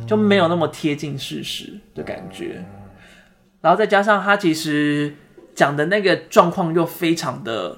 [0.06, 2.64] 就没有那么贴近事实的感觉。
[3.60, 5.14] 然后再加上他其实
[5.54, 7.76] 讲的那个状况又非常的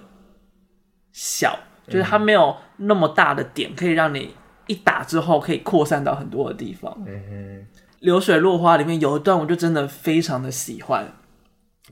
[1.11, 4.35] 小，就是它没有那么大的点可以让你
[4.67, 6.97] 一打之后可以扩散到很多的地方。
[7.07, 7.67] 嗯
[8.01, 11.07] 流水落花里面有一段，我就真的非常的喜欢，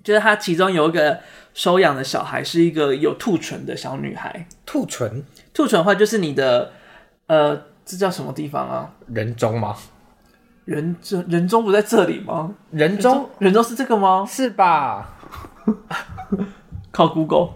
[0.03, 1.21] 就是它其中有一个
[1.55, 4.49] 收养的小孩，是一个有兔唇的小女孩。
[4.67, 5.25] 兔唇，
[5.55, 6.73] 兔唇的话就是你的，
[7.29, 8.93] 呃，这叫什么地方啊？
[9.07, 9.77] 人中吗？
[10.65, 12.55] 人中，人中不在这里吗？
[12.73, 14.27] 人中，人中是这个吗？
[14.29, 15.17] 是吧？
[16.91, 17.51] 靠 Google。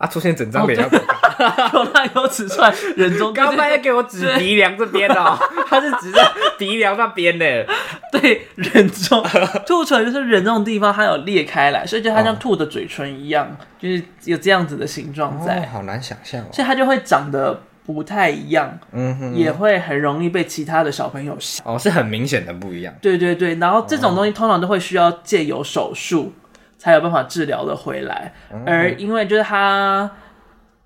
[0.00, 0.06] 啊！
[0.06, 3.32] 出现整张脸， 有他有指出来人中。
[3.36, 6.26] 刚刚要给我指鼻梁这边哦， 他是指在
[6.58, 7.66] 鼻梁那边的。
[8.10, 9.22] 对，人中
[9.66, 15.60] 兔唇就是人这种地方，它有裂开来，所以就它像兔的嘴唇一样，哦、就是有这样子的形状在。
[15.60, 16.46] 哦、好难想象哦。
[16.50, 21.62] 所以它就会长得不太一样，嗯哼，也会很容易被其他的小朋友笑。
[21.66, 22.94] 哦，是很明显的不一样。
[23.02, 26.32] 对对对，然后这种东西通常都会需要借由手术。
[26.80, 28.32] 才有办法治疗的回来，
[28.64, 30.10] 而因为就是她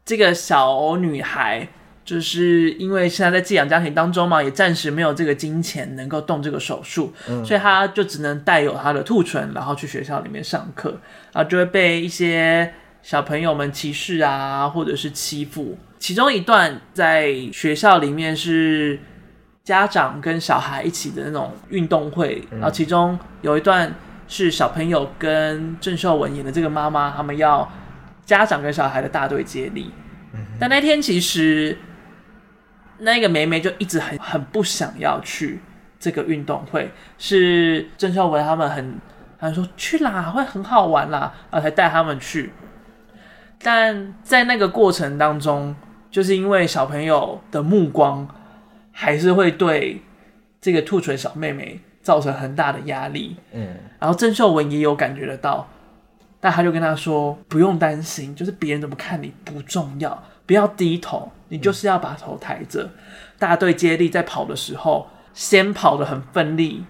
[0.04, 1.68] 这个小女孩，
[2.04, 10.98] 就是因为现在在寄养家庭当中嘛，也暂时没有这个金钱能够动这个手术，嗯、所以她就只能带有她的兔唇，然后去学校里面上课，
[11.32, 15.78] 然后就会被一些小朋友们歧视啊，或者是欺负。
[16.00, 18.98] 其中一段在学校里面是
[19.62, 23.94] 家长跟小孩一起的那种运动会，然后其中有一段。
[24.36, 27.70] 是小朋友跟郑秀文演的这个妈妈，他们要
[28.24, 29.92] 家长跟小孩的大队接力。
[30.32, 31.78] 嗯、但那天其实
[32.98, 35.60] 那个梅梅就一直很很不想要去
[36.00, 38.98] 这个运动会，是郑秀文他们很
[39.38, 42.50] 他说去啦，会很好玩啦，然后才带他们去。
[43.62, 45.76] 但在那个过程当中，
[46.10, 48.26] 就是因为小朋友的目光
[48.90, 50.02] 还是会对
[50.60, 53.34] 这个兔唇小妹妹造成很大的压力。
[53.50, 55.68] 嗯，然后郑秀文也有感觉得到，
[56.38, 62.88] 但他就跟他说不用担心，就是别人怎么看你不重要，不要低头，你就是要把头抬着。
[63.36, 66.84] 大队接力在跑的时候，先跑的很奋力。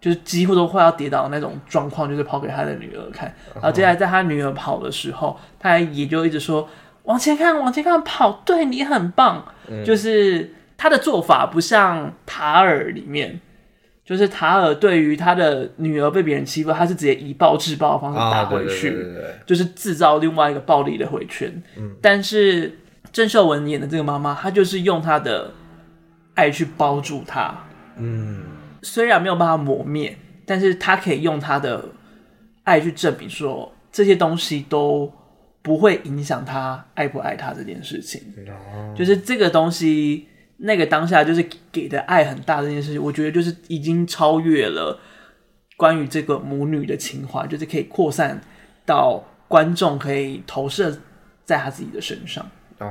[0.00, 3.32] 就是几乎都快要跌倒的那种状况，就是跑给他的女儿看。
[3.54, 6.68] 然后接下来在他女儿跑的时候，他也就一直说
[7.06, 9.44] ：“往前看，往前看，跑，对你很棒。
[9.68, 13.40] 嗯”就是他的做法不像塔尔里面，
[14.04, 18.96] 就是塔尔对于他的女儿被别人欺负，他是直接以暴制暴的方式打回去，
[19.46, 21.50] 就是制造另外一个暴力的回圈。
[21.76, 22.78] 嗯、但是
[23.12, 25.52] 郑秀文演的这个妈妈，她就是用她的
[26.34, 27.54] 爱去包住他。
[27.96, 28.42] 嗯。
[28.84, 31.84] 虽然没有办法磨灭，但是他可以用他的
[32.64, 35.08] 爱去证明说，这些东西都
[35.62, 38.20] 不会影响他爱不爱他这件事情。
[38.96, 40.26] 就是这个东西，
[40.64, 44.98] 那个当下就是给的爱很大的这件事情，我觉得就是已经超越了
[45.76, 48.40] 关于这个母女的情怀，就是可以扩散
[48.86, 50.96] 到观众可以投射
[51.44, 52.44] 在他自己的身上。
[52.78, 52.86] 哦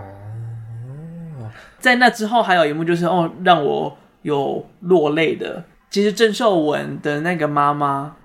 [1.39, 1.49] ，oh.
[1.79, 5.63] 在那之后还有一幕就是哦，让我有落泪的。
[5.89, 8.15] 其实郑秀文的那个妈妈，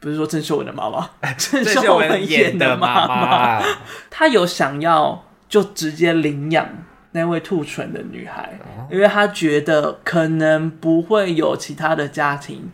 [0.00, 3.62] 不是说郑秀文的妈妈， 郑秀文演的妈妈，
[4.10, 6.68] 她有想要就直接领养
[7.12, 12.70] 那位兔唇的女孩，哦、因为她觉得可能不会有其他的家庭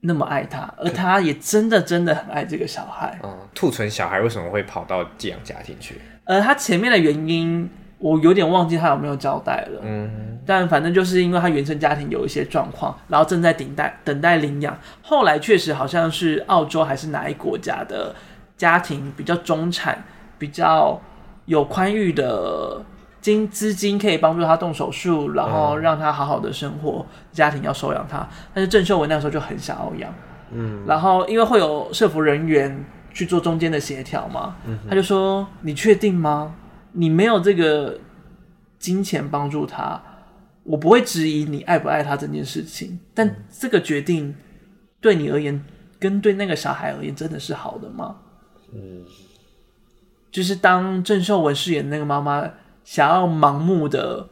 [0.00, 3.18] 那么爱她，而她也真的真的很爱这个小孩。
[3.22, 6.00] 嗯、兔唇小孩为什么会跑到寄养家庭去？
[6.24, 7.68] 呃，他前面的原因。
[8.02, 14.74] 我有点忘记他有没有交代了，嗯，但反正就是因为他原生家庭有一些状况，然后正在等待等待领养。
[15.02, 18.16] 后来确实好像是澳洲还是哪一国家的
[18.56, 20.02] 家庭比较中产，
[20.38, 20.98] 比较
[21.44, 22.82] 有宽裕的
[23.20, 28.28] 金资金可以帮助他动手术，然后让他好好的生活，家庭要收养他。
[28.54, 30.14] 但是郑秀文那时候就很想要养，
[30.52, 36.54] 嗯，然后因为会有社服人员去做中间的协调嘛，嗯，他就说：“你确定吗？”
[36.92, 37.98] 你没有这个
[38.78, 40.02] 金钱帮助他，
[40.64, 42.98] 我不会质疑你爱不爱他这件事情。
[43.14, 44.34] 但这个决定
[45.00, 45.64] 对你而言，
[46.00, 48.16] 跟对那个小孩而言，真的是好的吗？
[48.74, 49.04] 嗯，
[50.32, 52.48] 就是当郑秀文饰演的那个妈妈
[52.84, 54.28] 想要盲目的，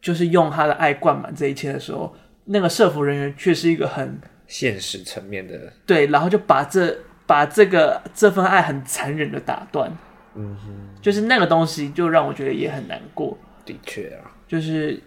[0.00, 2.14] 就是用他的爱灌满这一切的时候，
[2.44, 9.90] 那个社服人员却是一个很现实层面的，对，然后就把这把这个这份爱很残忍的打断。
[10.34, 13.36] 嗯哼，就是那个东西，就让我觉得也很难过。
[13.64, 15.00] 的确啊，就是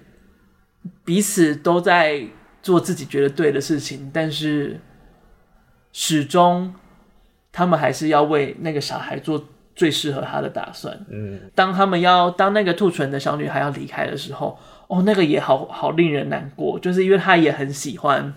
[1.03, 2.23] 彼此都在
[2.61, 4.79] 做自己觉得对的事情，但是
[5.91, 6.73] 始终
[7.51, 9.43] 他们还是要为那个小孩做
[9.75, 10.97] 最适合他的打算。
[11.09, 14.57] 嗯，当他们要当那个兔唇的小女孩要离开的时候，
[14.87, 18.33] 哦，那个也好好令人难过，就是因为他也很喜欢，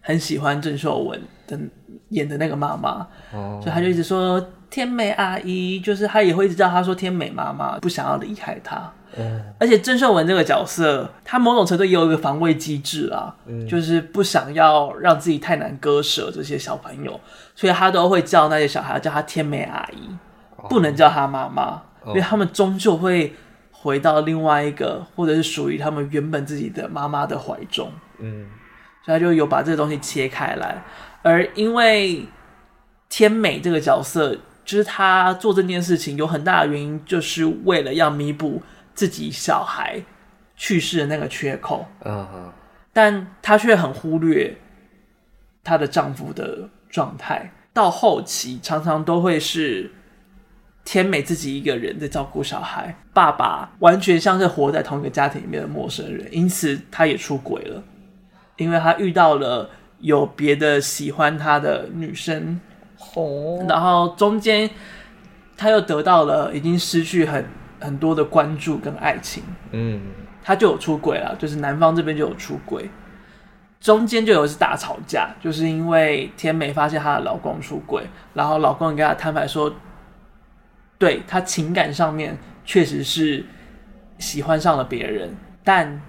[0.00, 1.58] 很喜欢郑秀文的
[2.10, 4.44] 演的那个妈妈，哦，所以他就一直说。
[4.70, 8.92] 天美阿姨，就是他也会一直叫她说天美妈妈，不想要离开她。
[9.16, 17.20] 嗯，而且郑秀文这个角色，她某种程度也有一个防卫机制啊，嗯，就是不想要让自己太难割舍这些小朋友，
[17.54, 20.08] 所以她都会叫那些小孩叫她天美阿姨，
[20.68, 23.34] 不能叫她妈妈，哦，因为他们终究会
[23.70, 27.90] 回到另外一个，或者是属于他们原本自己的妈妈的怀中。
[28.18, 28.46] 嗯，
[29.04, 30.82] 所以他就有把这个东西切开来，
[31.22, 32.26] 而因为
[33.08, 34.38] 天美这个角色。
[34.66, 38.62] 就是他做这件事情有很大的原因，就是为了要弥补
[38.94, 40.02] 自己小孩
[40.56, 41.86] 去世的那个缺口。
[42.02, 42.50] 嗯哼，
[42.90, 44.56] 但她却很忽略
[45.62, 47.52] 她的丈夫的状态。
[47.74, 49.92] 到后期，常常都会是
[50.84, 56.28] 天美自己一个人在照顾小孩，爸爸完全像是活在同一个家庭里面的陌生人。
[56.30, 57.82] 因此，他也出轨了，
[58.56, 59.70] 因为他遇到了
[60.00, 62.60] 有别的喜欢他的女生。
[63.14, 64.68] 哦，然后中间
[65.56, 67.44] 他又得到了已经失去很
[67.80, 70.00] 很多的关注跟爱情，嗯，
[70.42, 72.88] 他就有出轨了，就是男方这边就有出轨，
[73.80, 79.72] 中间就有一次大吵架，就是因为天美发现她的老公出轨，然后老公跟她摊牌说，
[80.98, 83.44] 对，他情感上面确实是
[84.18, 86.00] 喜欢上了别人，但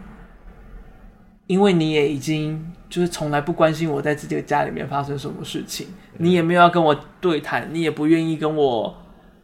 [1.47, 5.87] 因为你也已经就是从来不关心我在自己的家里面发生什么事情。
[6.17, 8.95] 你也没有要跟我对谈，你也不愿意跟我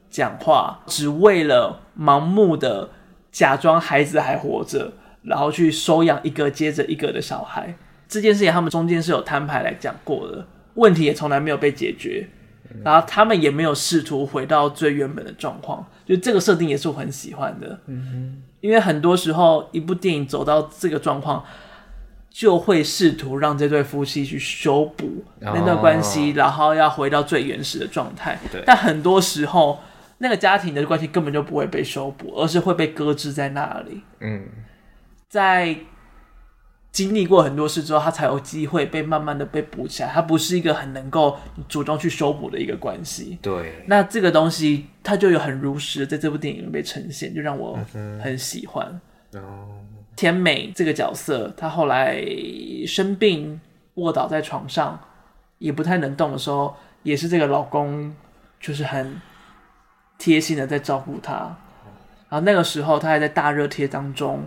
[0.09, 2.89] 讲话，只为了盲目的
[3.31, 7.75] 假装孩子还活着，然后去收养一个接着一个的小孩。
[8.07, 12.27] 这件事情他们中间是有摊牌来讲过的，问题也从来没有被解决，
[12.83, 17.79] 然后他们也没有试图回到最原本的状况，就这个设定也是我很喜欢的。
[17.87, 21.43] 嗯，因为很多时候一部电影走到这个状况，
[22.29, 28.39] 就会试图让这对夫妻去修补那段关系，然后要回到最原始的状态。
[28.51, 29.79] 对，但很多时候
[30.17, 34.01] 那个家庭的关系根本就不会被修补，而是会被搁置在那里。
[34.19, 34.47] 嗯，
[35.27, 35.75] 在。
[36.91, 40.09] 经历过很多事之后，他才有机会被慢慢的被补起来。
[40.09, 41.37] 他不是一个很能够
[41.69, 43.39] 主动去修补的一个关系。
[43.41, 47.79] 对，那这个东西他就有很如实的在这部电影里被呈现，就让我
[48.21, 48.99] 很喜欢。
[49.33, 49.79] 哦，
[50.17, 52.21] 甜美这个角色，她后来
[52.85, 53.61] 生病
[53.93, 54.99] 卧倒在床上，
[55.59, 58.13] 也不太能动的时候，也是这个老公
[58.59, 59.21] 就是很
[60.17, 61.57] 贴心的在照顾她。
[62.27, 64.43] 然后那个时候，他还在大热贴当中。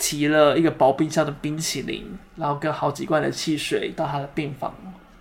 [0.00, 2.02] 提了一个薄冰箱的冰淇淋，
[2.34, 4.74] 然后跟好几罐的汽水到他的病房，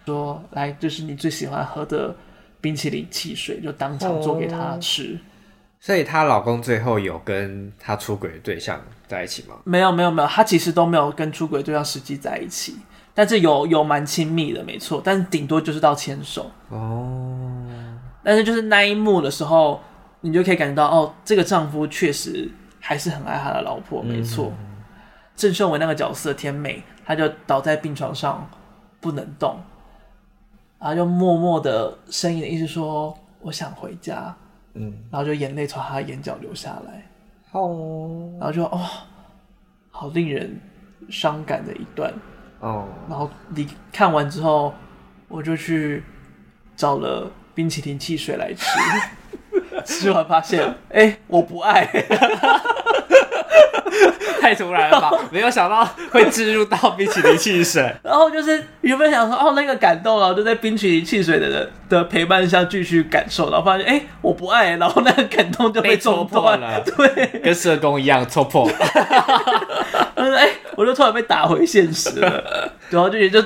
[0.06, 2.16] 说：“来，这是你最喜欢喝的
[2.62, 5.28] 冰淇淋汽水，就当场做给他吃。”哦，
[5.82, 9.56] 所以她老公最后有跟她出轨的对象在一起吗？
[9.66, 12.78] 没有，没有，没有，他其实都没有跟出轨对象实际在一起，
[13.14, 17.66] 但是有有蛮亲密的，没错，但是顶多就是到牵手哦。
[18.24, 19.82] 但是就是那一幕的时候，
[20.22, 22.50] 你就可以感觉到，哦，这个丈夫确实
[22.80, 24.54] 还是很爱他的老婆，没错。
[24.58, 24.69] 嗯
[25.40, 28.46] 郑秀文那个角色甜美，她就倒在病床上
[29.00, 29.58] 不能动，
[30.78, 34.36] 然后就默默的呻吟的意思说：“我想回家。”
[34.76, 37.10] 嗯，然后就眼泪从她眼角流下来，
[37.54, 38.86] 哦，然后就哦，
[39.92, 40.60] 好令人
[41.10, 42.14] 伤感的一段
[42.60, 42.86] 哦。
[43.08, 44.74] 然后你看完之后，
[45.30, 46.04] 我就去
[46.76, 48.68] 找了冰淇淋汽水来吃，
[49.88, 51.90] 吃完发现，哎、欸，我不爱。
[54.42, 55.12] 太突然了吧！
[55.32, 68.70] 没有想到会置入到冰淇淋汽水， 然后就是原本想说哦，那个感动啊，就在冰淇淋汽水的人的陪伴下继续感受，然后发现哎、欸，我不爱，然后那个感动就被戳破了，对，跟社工一样戳破。
[70.16, 73.44] 他说哎、欸，我就突然被打回现实了，然后就也就。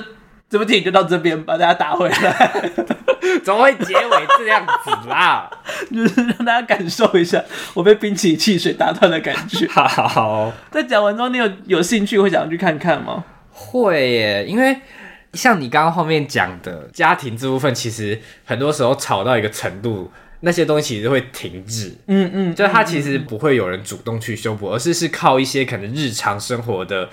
[0.54, 2.70] 这部电影就到这边，把大家打回来。
[3.42, 5.50] 怎么会结尾这样子啦？
[5.90, 7.42] 就是让大家感受一下
[7.74, 9.66] 我被冰淇淋汽水打断的感觉。
[9.66, 13.24] 好， 好，在讲完之后，你有有兴趣会想要去看看吗？
[13.50, 14.78] 会耶，因为
[15.32, 21.92] 像你刚刚后面讲的家庭这部分，其实很多时候吵到一个程度，那些东西其实会停滞。
[22.06, 27.08] 嗯嗯，就它其实不会有人主动去修补，而是是靠一些可能日常生活的。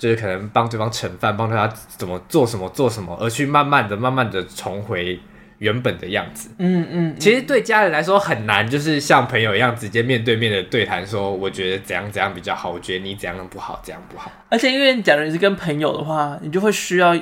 [0.00, 5.20] 就是可能帮对方盛饭，帮他怎么做什么做什么，而去慢慢的、慢慢的重回
[5.58, 6.48] 原本的样子。
[6.56, 14.32] 嗯嗯，其实对家人来说很难，就是像朋友一样直接面对面的对谈，说我觉得怎样怎样比较好，我觉得你怎样不好，怎样不好。
[14.48, 17.14] 而且因为假如你是跟朋友的话，你就会需要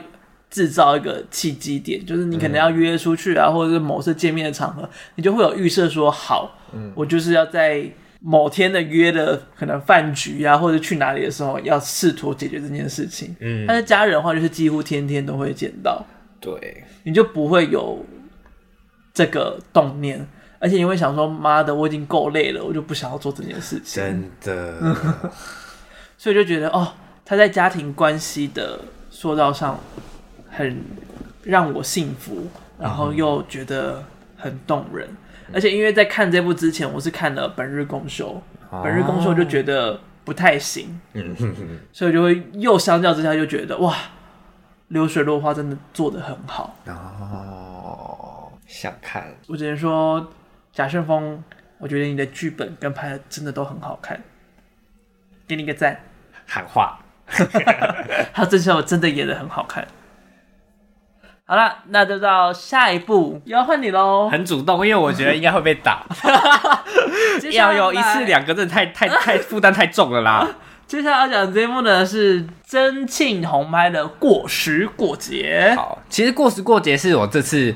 [0.48, 7.90] 制造一个契机点，就是你可能要约出去啊，或者是某次见面的场合，你就会有预设说好，嗯，我就是要在。
[8.20, 13.34] 某天的约的可能饭局啊，或者去哪里的时候，要试图解决这件事情。
[13.40, 16.04] 嗯，但是家人的话，就是几乎天天都会见到。
[16.40, 18.04] 对，你就不会有
[19.14, 20.26] 这个动念，
[20.58, 24.96] 而且你会想说：“妈的，我已经够累了，我就不想要做这件事情。”真的，
[26.18, 26.92] 所以就觉得哦，
[27.24, 29.78] 他在家庭关系的塑造上
[30.48, 30.80] 很
[31.42, 32.48] 让我幸福，
[32.78, 34.04] 然后又觉得
[34.36, 35.08] 很动人。
[35.52, 38.42] 而且因为在看这部之前，我是看了《本日公休》，
[38.82, 41.00] 《本日公休》就觉得不太行，
[41.92, 43.94] 所以就会又相较之下就觉得哇，
[44.88, 49.24] 流水落花真的做的很好哦，想看。
[49.46, 50.30] 我只能说
[50.72, 51.42] 贾胜枫，
[51.78, 54.20] 我觉得你的剧本跟拍的真的都很好看，
[55.46, 55.98] 给你个赞。
[56.50, 56.98] 喊话，
[58.32, 59.86] 他这时候真的演的很好看。
[61.50, 64.28] 好了，那就到下一步，又要换你喽。
[64.28, 66.04] 很主动，因为我觉得应该会被打。
[67.52, 70.46] 要有一次两个，真的太太 太负担太重了啦。
[70.86, 75.72] 接下来要讲这一幕呢，是曾庆红拍的《过时过节》。
[75.76, 77.74] 好，其实《过时过节》是我这次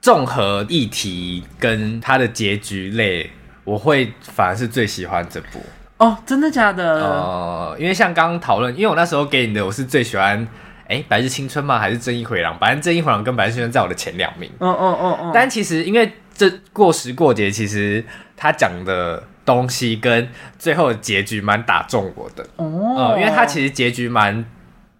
[0.00, 3.30] 综合议题跟它的结局类，
[3.62, 5.60] 我会反而是最喜欢这部。
[5.98, 7.00] 哦，真的假的？
[7.04, 10.44] 呃，因为像刚刚讨论，因为我那时候给你的，我是最喜欢。
[10.90, 11.78] 哎、欸，白日青春吗？
[11.78, 12.58] 还是正义回廊？
[12.58, 14.50] 反正正义回廊跟白日青春在我的前两名。
[14.58, 15.30] 嗯嗯嗯嗯。
[15.32, 18.04] 但其实因为这过时过节，其实
[18.36, 20.28] 他讲的东西跟
[20.58, 22.44] 最后的结局蛮打中我的。
[22.56, 23.20] 哦、呃。
[23.20, 24.44] 因为他其实结局蛮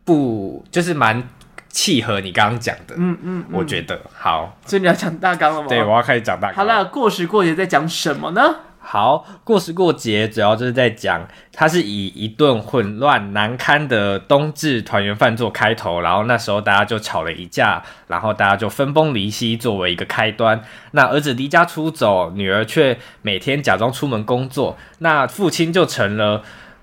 [0.04, 1.28] 不，就是蛮
[1.68, 2.94] 契合你刚刚讲的。
[2.96, 3.44] 嗯嗯。
[3.50, 4.56] 我觉得好。
[4.64, 5.66] 所以你要讲大纲了吗？
[5.68, 6.56] 对，我要开始讲大纲。
[6.58, 8.54] 好了，过时过节在讲什么呢？
[8.92, 20.60] 好，过时过节主要就是在讲，它是以一顿混乱难堪的冬至团圆饭做开头，然后那时候大家就吵了一架，然后大家就分崩离析作为一个开端。
[20.90, 26.42] 那儿子离家出走，女儿却每天假装出门工作，那父亲就成了。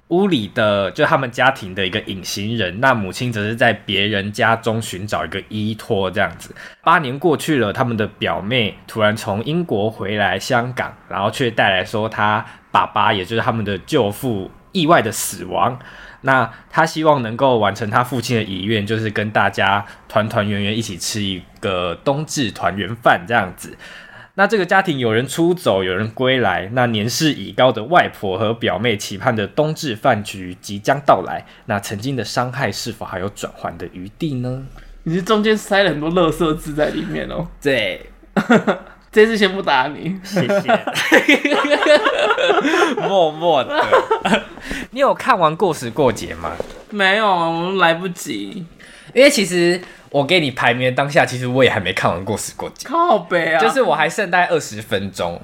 [0.10, 6.56] 屋里的就他们家庭的一个隐形人，那母亲则是在别人家中寻找一个依托，这样子。
[6.82, 15.78] 八年过去了，他们的表妹突然从英国回来香港，然后却带来说他爸爸，也就是他们的舅父意外的死亡。
[16.22, 23.78] 那他希望能够完成他父亲的遗愿，就是跟大家团团圆圆一起吃一个冬至团圆饭这样子。
[24.38, 26.70] 那这个家庭有人出走，有人归来。
[26.74, 31.44] 那年事已高的外婆和表妹期盼的冬至饭局即将到来。
[31.66, 34.64] 那曾经的伤害是否还有转圜的余地呢？
[35.06, 37.48] 你是中间塞了很多垃圾字在里面哦。
[37.60, 38.12] 对，
[39.12, 40.86] 这次先不打你，谢谢。
[43.10, 43.84] 默默的，
[44.92, 46.52] 你有看完过时过节吗？
[46.92, 48.64] 没有，我来不及。
[49.16, 49.82] 因为其实。
[50.18, 53.60] 我给你排名的当下，其实我也还没看完过时过节，靠北啊！
[53.60, 55.40] 就是我还剩大概二十分钟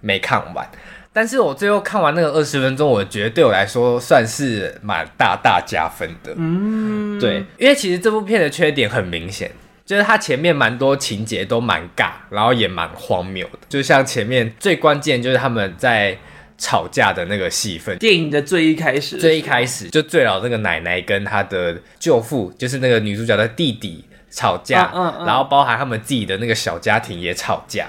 [0.00, 0.66] 没看完，
[1.12, 6.32] 但是我最后看完那个二十分钟，我觉得对我来说算是蛮大大加分的。
[6.36, 9.50] 嗯，对，因为其实这部片的缺点很明显，
[9.84, 16.16] 就是它前面蛮多情节都蛮尬，然后也蛮荒谬的，就像前面最关键就是他们在。
[16.56, 24.04] 吵架的那个戏份，电影的最一开始，最一开始就最老那个奶奶跟她的舅父，就是那个女主角的弟弟
[24.34, 27.86] 吵架，嗯然后包含他们自己的那个小家庭也吵架，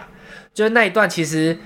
[0.54, 1.58] 就是那一段其实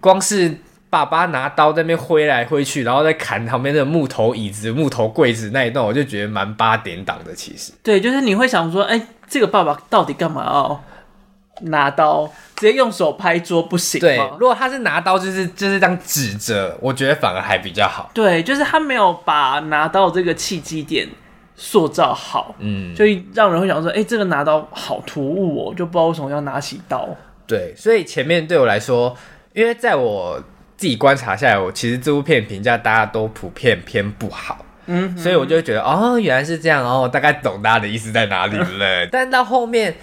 [0.00, 0.58] 光是
[0.88, 7.34] 爸爸拿刀在那边挥来挥去，然后再砍旁边的木头椅子、木头柜子那一段，我就觉得蛮八点档的。
[7.34, 10.84] 其实，对，就是你会想说，哎、欸，这个爸爸到底干嘛要
[11.62, 12.30] 拿刀？
[12.56, 14.06] 直接用手拍桌不行吗？
[14.08, 18.10] 对，如果他是拿刀，就是就是这样指着，我觉得反而还比较好。
[18.14, 21.06] 对，就是他没有把拿刀这个契机点
[21.60, 23.04] 塑造好，嗯，就
[23.34, 27.08] 让人会想说，哎、欸，这个拿刀好突兀哦，就不知道为什么要拿起刀。
[27.48, 29.16] 对，所以前面对我来说，
[29.52, 30.38] 因为在我
[30.76, 39.06] 自己观察下来，我其实这部片评价大家都普遍偏不好，嗯，所以我就会觉得，哦，原来是这样哦，大概懂大家的意思在哪里了。
[39.10, 39.96] 但到后面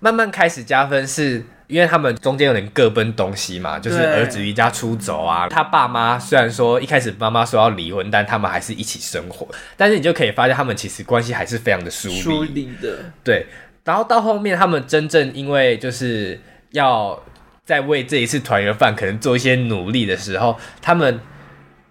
[0.00, 1.44] 慢慢开始加分是。
[1.72, 5.48] 因为他们中间有点各奔东西嘛，就是儿子离家出走啊。
[5.48, 9.48] 他爸妈虽然说一开始妈妈说要离婚，但他们还是一起生活。
[9.74, 12.20] 但是你就可以发现，他们其实关系还是非常的疏离。
[12.20, 13.46] 疏离的，对。
[13.84, 16.38] 然后到后面，他们真正因为就是
[16.72, 17.18] 要
[17.64, 21.18] 在为这一次团圆饭可能做一些努力的时候，他们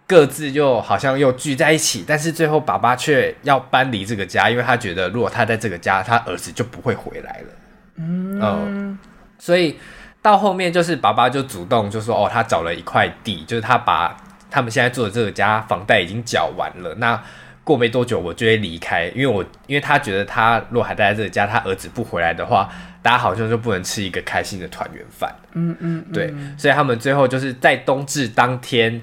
[0.06, 2.06] 各自就好像又聚在一起。
[2.08, 7.48] 但是最后，爸爸却要搬离这个家，因为他觉得如果他在这个家，他儿子就不会回来了。
[7.96, 8.40] 嗯。
[8.40, 9.00] 嗯
[9.42, 9.76] 所以
[10.22, 14.16] 到后面就是爸爸就主动就说哦，他找了一块地，就是他把
[14.52, 16.94] 他们现在住的这个家房贷已经缴完了。
[17.00, 17.20] 那
[17.64, 22.70] 过没多久我就会离开，因为我因为他觉得他如果还待在这个家，他儿子不回来的话，
[23.02, 25.34] 大家好像就不能吃一个开心的团圆饭。
[25.54, 29.02] 嗯嗯，对，所以他们最后就是在冬至当天。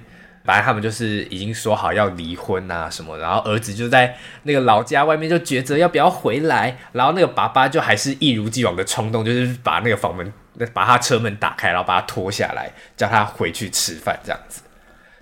[0.48, 10.32] 反正他们就是已经说好要离婚啊什么，然后儿子就在那个老家外面就抉择要不要回来，然后那个爸爸就还是一如既往的冲动，就是把那个房门，
[10.72, 14.62] 把他车门打开，然后把他拖下来，叫他回去吃饭这样子。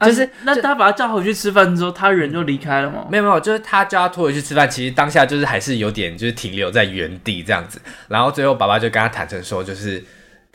[0.03, 3.05] 就是、啊、那他把他叫回去吃饭之后，他人就离开了吗？
[3.11, 10.05] 没有没有，就是他叫他拖回去吃饭，其实当下就是还是有点就是停留在原地这样子，然后最后爸爸就跟他坦诚说，就是。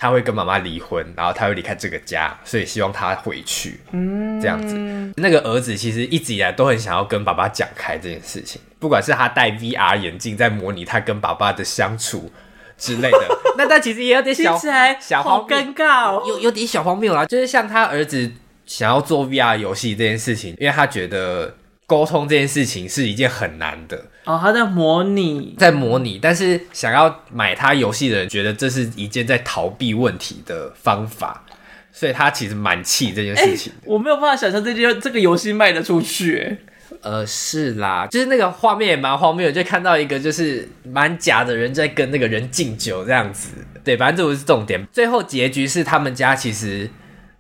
[0.02, 4.76] 他会跟妈妈离婚，然后他会离开这个家，所以希望他回去，嗯，这样子。
[5.18, 12.32] 那个儿子其实一直以来都很想要跟爸爸讲开这件事情，不管是他戴 VR 眼镜在模拟他跟爸爸的相处
[12.80, 14.58] 之类的， 那他其实也有点小
[15.00, 17.24] 小好尴尬，有有点小荒谬啦。
[17.28, 18.32] 就是像他儿子
[18.66, 21.56] 想要做 VR 游戏这件事情，因为他觉得。
[21.88, 31.44] 沟通这件事情是一件很难的哦，他在模拟，在模拟，但是想要买他游戏的人觉得这是一件在逃避问题的方法，
[31.92, 33.80] 所以他其实蛮气这件事情、欸。
[33.86, 36.58] 我没有办法想象这件这个游戏卖得出去。
[37.02, 43.52] 呃，是啦，就是那个画面也蛮荒谬，就看到一个就是蛮假的人在跟那个人敬酒这样子。
[43.84, 44.86] 对，反正这不是重点。
[44.92, 46.90] 最后结局是他们家其实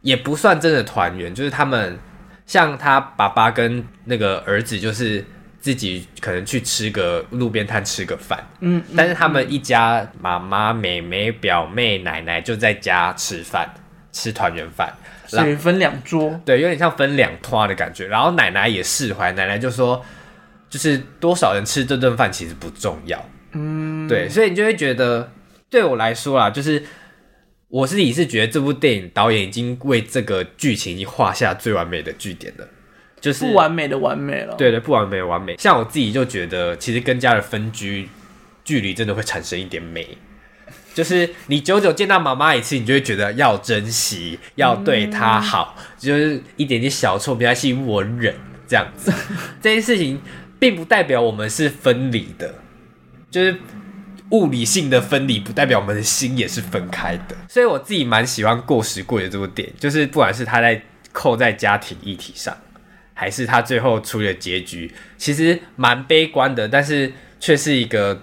[0.01, 1.99] 也不算真的团圆，就是他们。
[2.47, 5.23] 像他爸爸跟那个儿子，就是
[5.61, 13.73] 自己可能去吃个路边摊吃个饭，嗯，但是他们一家妈妈、妹妹、表妹、奶奶就在家吃饭，
[14.11, 14.91] 吃团圆饭，
[15.27, 17.65] 所以分两桌，对，有点像分两桌。
[17.67, 18.07] 的感觉。
[18.07, 20.03] 然后奶奶也释怀，奶奶就说，
[20.69, 25.31] 就是多少人吃这顿饭其实不重要，嗯，对，所以你就会觉得，
[25.69, 26.83] 对我来说啊，就是。
[27.73, 32.67] 我自己是觉得这部电影导演已经为这个剧情已经画下最完美的句点了，
[33.21, 34.55] 就是不完美的完美了。
[34.55, 35.55] 对对，不完美的完美。
[35.57, 38.09] 像我自己就觉得，其实跟家人分居，
[38.65, 40.17] 距离真的会产生一点美。
[40.93, 48.35] 就是你久久见到妈妈一次，你就会觉得要珍惜，要对她好，嗯、就是一点点小错没关系，我忍
[48.67, 49.13] 这样子。
[49.61, 50.19] 这件事情
[50.59, 52.55] 并不代表我们是分离的，
[53.29, 53.55] 就是。
[54.31, 62.55] 物理性的分离不代表我们的心也是分开的，所以我自己蛮喜欢过时过节这部电影，就是不管是他在扣在家庭议题上，
[63.21, 68.19] 还是他最后出的结局，其实蛮悲观的，但是却是一个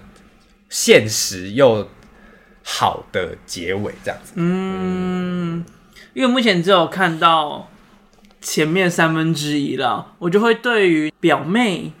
[0.67, 1.89] 现实又
[2.65, 4.33] 好的结尾，这样子。
[4.35, 5.63] 嗯，
[6.13, 7.69] 因为目前只有看到
[8.41, 11.93] 前面三分之一了，我就会对于表妹，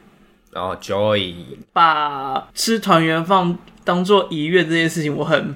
[0.51, 1.35] 然后 Joy
[1.71, 5.55] 把吃团圆饭当做遗愿这件事情，我很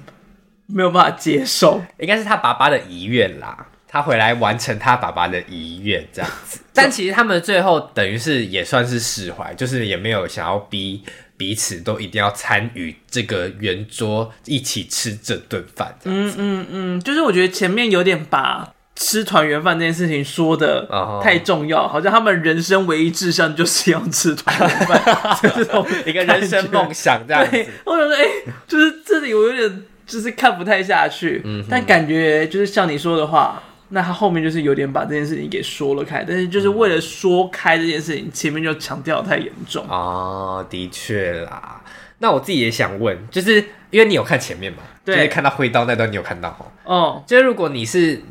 [0.68, 1.82] 没有办法接受。
[2.00, 6.60] 应该是他爸爸的遗愿啦，他回来完成他爸爸的遗愿这样子。
[6.74, 11.04] 但其实他们最后等于是也算是释怀，就是也没有想要逼
[11.38, 15.96] 彼此都一定要参与这个圆桌一起吃这顿饭。
[16.06, 18.74] 嗯嗯嗯，就是我觉得前面有点把。
[18.96, 20.88] 吃团圆饭这件事情说的
[21.22, 27.66] 太重要，uh 好像他们人生唯一志向就是要吃团圆饭， 这种一个人生梦想这样子。
[27.86, 33.62] 我想说，哎、欸，就是这里我有点就是看不太下去，嗯，但感觉就是像你说的话，
[33.94, 41.82] 那他后面就是有点把这件事情给说了开，但是就是为了说开这件事情，前面就强调太严重啊，uh, 的确啦。
[42.18, 46.50] 那我自己也想问，就是因为你有看前面嘛，对，就是看到挥刀那段你有看到
[46.84, 48.22] 哦，哦，就是如果你是。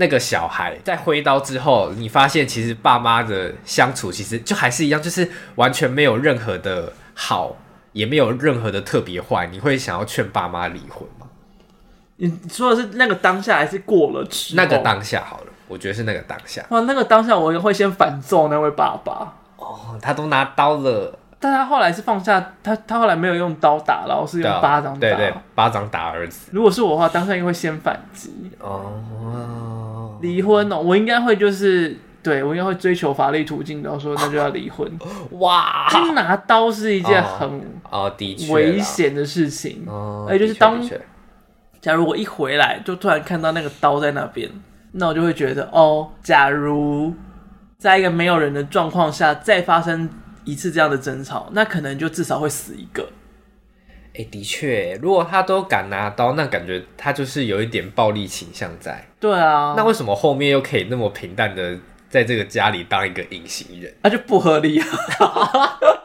[0.00, 7.56] 那个小孩在挥刀之后，你发现其实爸妈的相处其实就还是一样，就是完全没有任何的好，
[7.90, 9.48] 也没有任何的特别坏。
[9.48, 11.17] 你会想要劝爸妈离婚吗？
[12.18, 14.62] 你说的是那个当下，还是过了之后？
[14.62, 16.64] 那个当下好了，我觉得是那个当下。
[16.68, 19.34] 哇，那个当下我会先反揍那位爸爸。
[19.56, 21.18] 哦，他都拿刀了。
[21.40, 26.50] 但他后来是放下他，他后来没有用刀打，然后是用巴掌打，对对，巴掌打儿子。
[26.52, 28.50] 如果是我的话，当下应该会先反击。
[28.58, 34.90] 哦，离婚哦，我应该会就是，对我应该会追求法律途径，然后说那就要离婚。
[35.38, 37.48] 哇，拿刀是一件很
[37.88, 39.84] 哦的确危险的事情。
[39.86, 40.82] 哦，哎，就是当
[41.80, 44.50] 假如我一回来就突然看到那个刀在那边，
[44.92, 47.14] 那我就会觉得哦，假如
[47.78, 50.08] 在一个没有人的状况下再发生。
[50.44, 53.06] 一次这样的争吵，那可能就至少会死一个。
[54.14, 59.06] 哎、欸，的确，如果他都敢拿刀，那感觉他就是有一点暴力倾向在。
[59.20, 61.76] 对啊，那为什么后面又可以那么平淡的
[62.08, 63.92] 在这个家里当一个隐形人？
[64.02, 64.86] 那、啊、就不合理啊。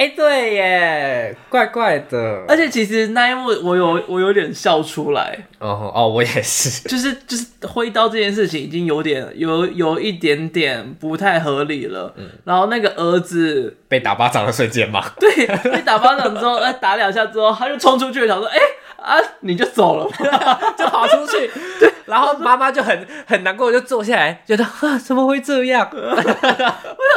[0.00, 2.42] 哎、欸，对耶，怪怪的。
[2.48, 5.38] 而且其实那一幕我有我有点笑出来。
[5.58, 6.88] 哦哦，我也是。
[6.88, 12.14] 就是就是挥刀这件事情已经有点有有一点点不太合理了。
[12.16, 12.30] 嗯。
[12.44, 15.04] 然后那个儿子被打巴掌的瞬间嘛。
[15.20, 20.08] 对，被打巴掌之后，哎， 打两下之后，他就冲出去，想说，哎、欸、啊，你就走了，
[20.78, 21.50] 就跑出去。
[21.78, 21.92] 对。
[22.06, 25.86] 然后妈妈就很很难过，就坐下来，觉得啊，怎么会这样？
[25.92, 26.32] 我想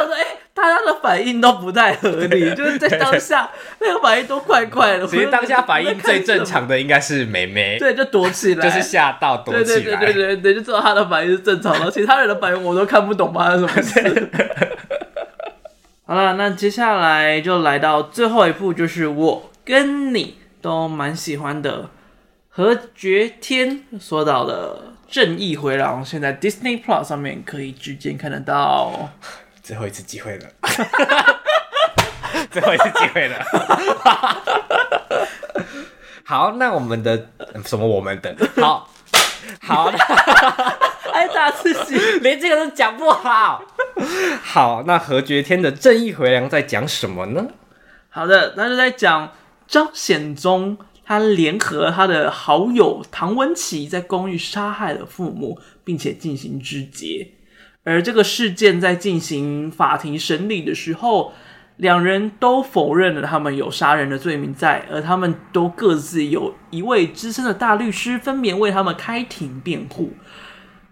[0.06, 0.38] 说，哎、欸。
[0.54, 3.50] 大家的反应都不太合理， 就是在当下
[3.80, 5.04] 那个反应都怪怪的。
[5.04, 9.76] 其实当下反应最正常的应该是妹妹，对，就躲起来，就是吓到躲起来。
[9.76, 14.30] 对对对对对，就知道他的反应是正常的，其他人的反应我都看不懂发生什么事。
[16.06, 21.90] 好了，那接下来就来到最后一步，就是我跟你都蛮喜欢的
[22.48, 29.10] 何觉天说到的《正义回廊》，现在 Disney Plus 上面可以直接看得到。
[29.64, 30.46] 最后一次机会了，
[32.52, 33.36] 最后一次机会了。
[36.22, 37.30] 好，那我们的
[37.64, 37.86] 什么？
[37.86, 38.90] 我们的好
[39.62, 39.98] 好的，
[41.12, 43.64] 爱打自己， 连这个都讲不好。
[44.42, 47.46] 好，那何觉天的正义回廊在讲什么呢？
[48.10, 49.32] 好的，那就在讲
[49.66, 57.30] 张显宗他联合他的好友唐文琪在公寓杀害了父母，并且进行肢解。
[57.84, 61.32] 而这个事件在进行法庭审理的时候，
[61.76, 70.14] 两人都否认了他们有杀人的罪名在，而他们都各自有一位资深的大律师分别为他们开庭辩护。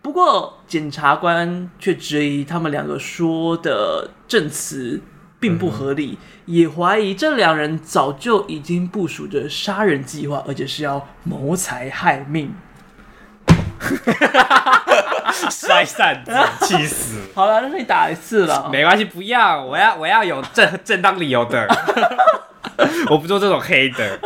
[0.03, 5.01] 不过，检察官却质疑他们两个说的证词
[5.39, 12.53] 并不合理，也怀疑这两人早就已经部署着杀人计划，而且是要谋财害命。
[15.51, 16.33] 摔扇子，
[16.67, 17.21] 气死！
[17.35, 21.67] 好了，那你打一次了，没关系，不要，我要我要有正正当理由的，
[23.11, 24.19] 我不做这种黑的。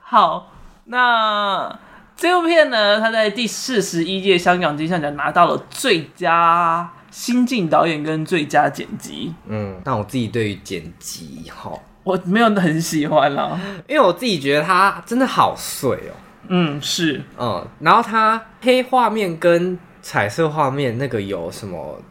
[0.00, 0.52] 好，
[0.84, 1.78] 那
[2.16, 9.34] 这部片呢，它在第四十一届香港金像奖拿到了最佳新晋导演跟最佳剪辑。
[9.46, 11.72] 嗯，但我自己对于剪辑哈，
[12.04, 13.58] 我没有很喜欢啦，
[13.88, 16.14] 因为我自己觉得它真的好碎哦。
[16.48, 22.02] 嗯，是，嗯，然后它黑画面跟彩色画面那个有什么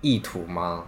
[0.00, 0.84] 意图吗？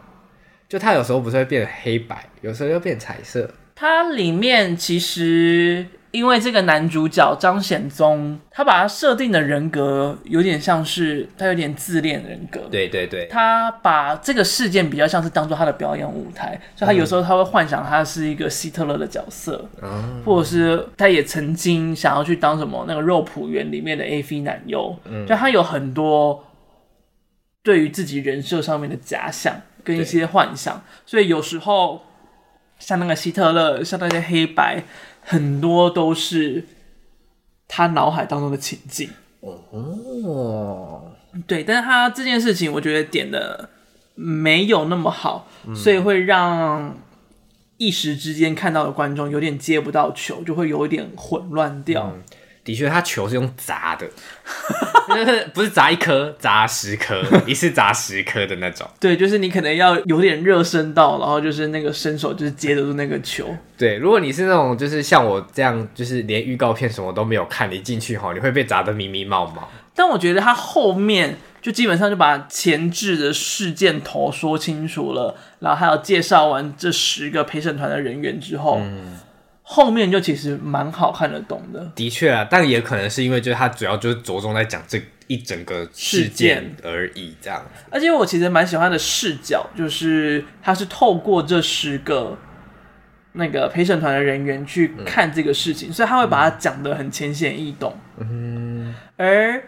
[0.68, 3.49] 就它有时候不是会变黑白，有时候又变彩色。
[3.74, 12.61] 它里面其实因为这个男主角张显宗，他把他设定的人格有点像是他有点自恋人格。
[12.71, 26.45] 对对对，他把这个事件比较像是当做他的表演舞台，所以他有时候他会幻想他是一个希特勒的角色，嗯，或者是他也曾经想要去当什么那个肉蒲园里面的 AV 男优，嗯，就他有很多
[27.65, 29.53] 对于自己人设上面的假想
[29.83, 32.03] 跟一些幻想，所以有时候。
[32.77, 34.83] 像那个希特勒，像那些黑白，
[35.25, 36.64] 很多都是
[37.66, 39.11] 他脑海当中的情境。
[39.41, 41.12] 哦，
[41.47, 43.68] 对，但是他这件事情，我觉得点的
[44.14, 46.97] 没有那么好，嗯、所以会让
[47.77, 52.12] 一时之间看到的观众有点接不到球，就会有一点混乱掉。
[52.14, 52.22] 嗯
[52.65, 54.09] 的确，他球是用砸的，
[55.53, 58.89] 不是砸一颗，砸十颗，一次砸十颗的那种。
[58.99, 63.55] 对，就是你可能要有点热身到，然后就是那个伸手就是接得住那个球。
[63.77, 69.59] 对，如果你是那种就是像我这样，就是连预告片什么都没有看，你进去哈，你会被砸得迷迷茫茫。
[69.95, 78.79] 但我觉得他后面就基本上就把前置的事件头说清楚了，然后还有介绍完这十个陪审团的人员之后。
[78.81, 79.19] 嗯
[79.67, 87.65] 后面就其实蛮好看得懂的，的确啊，但也可能是因为就是他主要就是着重在讲这一整个事件而已，这样。
[87.91, 92.37] 而且我其实蛮喜欢的视角，就是他是透过这十个
[93.33, 97.97] 那个陪审团的人员去看这个事情，嗯、所以他会把它讲得很浅显易懂。
[98.19, 99.65] 嗯，而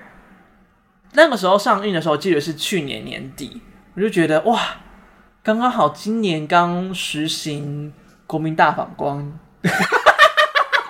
[1.14, 3.62] 那个时候上映的时候，记得是去年年底，
[3.94, 4.60] 我就觉得哇，
[5.42, 7.94] 刚刚好，今年刚实行
[8.26, 9.32] 国民大反攻。
[9.66, 10.22] 哈哈哈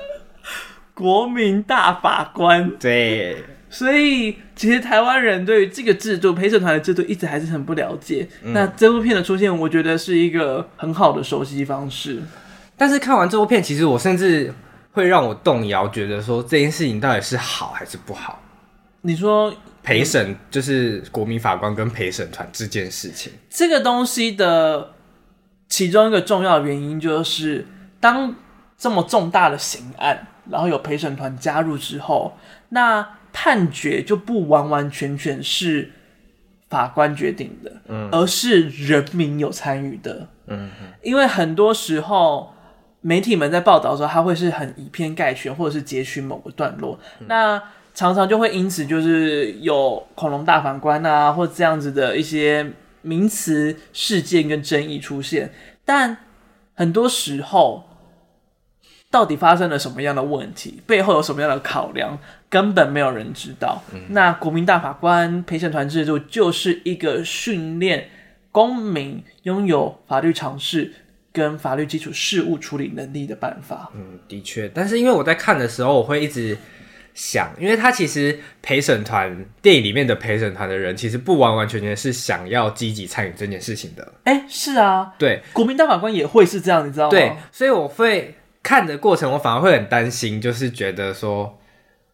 [0.94, 8.28] 国民大法官，对，所以其实台湾人对于这个制度，陪审团的制度一直还是很不了解。
[8.42, 12.24] 嗯、那这部片的出现，我觉得是一个很好的熟悉方式。
[12.76, 14.54] 但是看完这部片，其实我甚至。
[14.92, 18.42] 会让我动摇，觉得说这件事情到底是好还是不好？
[19.02, 24.94] 你说陪审就是国民法官跟陪审团这件事情，这个东西的
[25.70, 27.66] 其中一个重要的原因就是，
[28.00, 28.36] 当
[28.78, 32.36] 这么重大的刑案，然后有陪审团加入之后，
[32.70, 35.92] 那判决就不完完全全是
[36.70, 40.72] 法官决定的，嗯，而是人民有参与的，嗯，
[41.04, 42.52] 因为很多时候。
[43.02, 47.62] 媒体们在报道的时候，他会是很以偏概全，或者是截取某个段落，嗯、那
[47.94, 55.52] 常常就会因此就是有恐龙大法官啊，或这样子的一些名词、事件跟争议出现。
[55.86, 56.18] 但
[56.74, 57.84] 很多时候，
[59.10, 62.18] 到底发生了什么样的问题，背后有什么样的考量，
[62.50, 63.82] 根本没有人知道。
[63.94, 68.10] 嗯、那国民大法官陪审团制度就是一个训练
[68.52, 70.94] 公民拥有法律常识。
[71.38, 76.58] 跟法律基础事务处理能力的办法，嗯，的确，但是因为我在看的时候，我会一直
[77.14, 84.14] 想，因为他其实陪审团电影里面的陪审团的人，其实不完完全全是想要积极参与这件事情的。
[84.24, 87.12] 哎、欸，是啊，对，国民大法官也会是这样，你知道吗？
[87.12, 88.34] 对，所以我会
[88.64, 91.60] 看的过程，我反而会很担心，就是觉得说，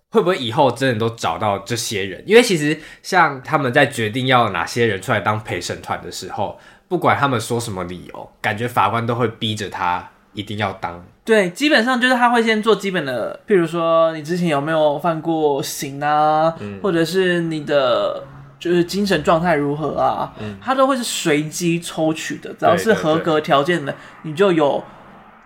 [0.10, 2.22] 会不会以后真的都找到这些人？
[2.26, 6.60] 因为其实像他们在决定要哪些人出来当陪审团的时候。
[6.88, 11.04] 不管他们说什么理由，感觉法官都会逼着他一定要当。
[11.26, 18.24] 对，基本上就是他会先做基本的，譬如说你之前有没有犯过刑啊，嗯、或者是你的
[18.60, 24.84] 就是精神状态如何啊，嗯、他都会是随机抽取的，只要是合格条件的，你就有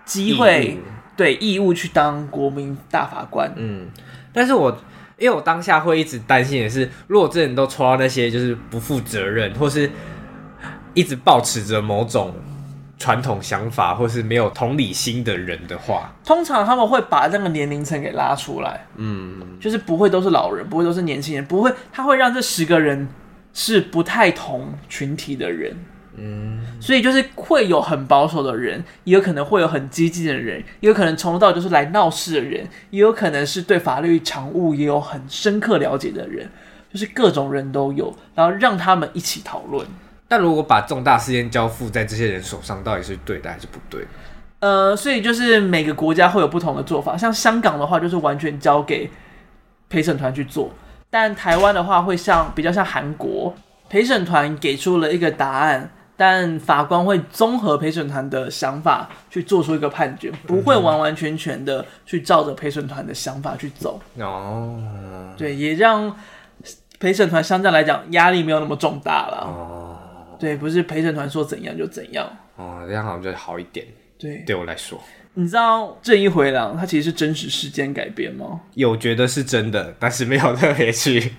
[0.04, 0.78] 机会
[1.16, 3.50] 对义务去当国民大法官。
[3.56, 3.86] 嗯，
[4.32, 4.76] 但是我
[5.16, 9.88] 因为我当下会一直担心的是，如果这人都抽到那些就是不负责任，或是。
[10.98, 12.34] 一直保持着某种
[12.98, 23.06] 传统想法，或是没有同理心的人的话，通常他们会把那个年龄层给拉出来，嗯，就是不会都是老人，不会都是年轻人，不会，他会让这十个人
[23.54, 25.76] 是不太同群体的人，
[26.16, 36.50] 嗯，所以就是会有很保守的人，也有可能会有很激进的人，也有可能从头到尾就是来闹事的人，也有可能是对法律常务也有很深刻了解的人，
[36.92, 39.86] 就是各种人都有，然后让他们一起讨论。
[40.28, 44.06] 但如果把重大事件交付在这些人手上，到底是对的还是不对？
[44.60, 47.16] 呃，所以就是每个国家会有不同的做法。
[47.16, 49.08] 像香港的话，就是完全交给
[49.88, 50.68] 陪审团去做；
[51.08, 53.54] 但台湾的话，会像比较像韩国，
[53.88, 64.00] 陪审团给出了一个答案，但法官会综合陪审团的想法去做出一个判决，不会完完全全的去照着陪审团的想法去走。
[64.18, 64.76] 哦，
[65.38, 66.14] 对，也让
[66.98, 69.46] 陪审团相对来讲压力没有那么重大了。
[69.46, 69.97] 哦。
[70.38, 73.86] 对，不是陪审团说怎样就怎样哦，这样好像就好一点。
[74.18, 75.00] 对，对我来说，
[75.34, 78.60] 你知道《正义回廊》它其实是真实事件改编吗？
[78.74, 81.34] 有觉得是真的，但是没有特别去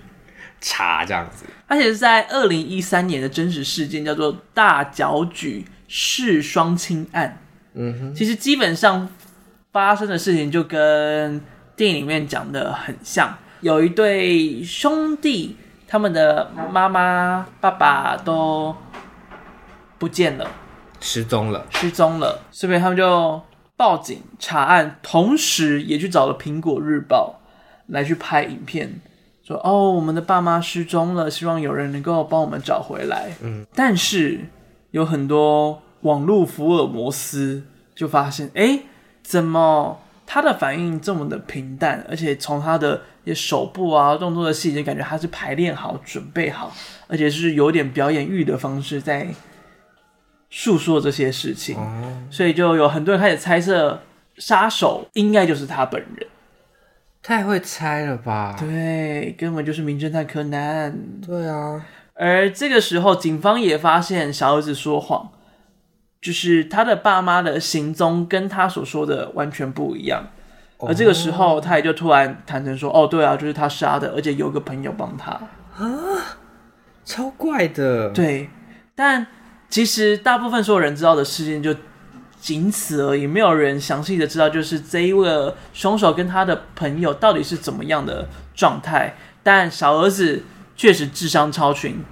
[0.61, 1.45] 查这样子。
[1.67, 7.37] 而且是在二零一三年的真实事件，叫做大角咀弑双亲案。
[7.73, 9.07] 嗯哼，其实基本上
[9.73, 11.41] 发生的事情就跟
[11.75, 15.57] 电影里面讲的很像，有一对兄弟，
[15.89, 18.75] 他们的妈妈、爸爸都。
[19.97, 20.47] 不见了，
[21.01, 22.39] 失踪了，失踪了。
[22.51, 23.41] 所以他们就
[23.75, 27.41] 报警查案，同时也去找了《苹果日报》
[27.93, 29.01] 来去拍影片，
[29.43, 34.45] 说：“哦，我们的爸妈失踪了，希望有人能够帮我们找回来。”嗯，但是
[34.91, 37.63] 有很多网络福尔摩斯
[37.93, 38.83] 就发现，哎，
[39.21, 39.99] 怎么
[40.29, 43.01] 他的反应这么的平淡，而且从他的
[43.33, 46.71] 手部啊动作的细节，感觉他是排练好、准备好，
[47.07, 49.27] 而且是有点表演欲的方式在。
[50.51, 51.77] 诉说这些事情，
[52.31, 54.01] 所以就有很多人开始猜测，
[54.37, 56.27] 杀手应该就是他本人。
[57.21, 58.55] 太会猜了吧？
[58.59, 60.97] 对，根本就是名侦探柯南。
[61.23, 65.29] 对啊，而这个时候，警方也发现小儿子说谎，
[66.21, 70.27] 就是他的爸妈的行踪跟他所说的完全不一样。
[70.79, 75.31] 而这个时候，他也就突然坦诚说：“哦，对啊，就是他杀的，而且有个朋友帮他。”
[75.77, 76.37] 啊，
[77.03, 78.09] 超怪的。
[78.11, 78.49] 对，
[78.95, 79.27] 但。
[79.71, 81.71] 其实大部分所有人知道的事件就
[82.41, 85.29] 仅此而已，没有人详细的知道，就是这一位
[85.73, 89.15] 凶手跟他的朋友到底是怎么样的状态。
[89.43, 90.43] 但小儿子
[90.75, 92.03] 确实智商超群，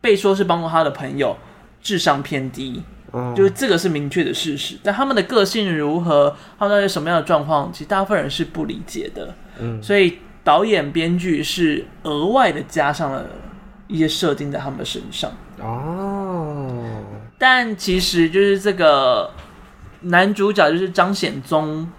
[0.00, 1.36] 被说是帮过他的朋友，
[1.82, 2.82] 智商偏低，
[3.12, 4.76] 嗯，就是这个是明确的事实。
[4.82, 9.34] 但他们的个性如何，他们到底什么样的状况，其实大部分人是不理解的。
[9.58, 13.24] 嗯，所以导演编剧是额外的加上了
[13.86, 15.32] 一些设定在他们的身上。
[15.60, 16.84] 哦，
[17.38, 19.30] 但其实就是这个
[20.02, 21.90] 男主角就是张显宗，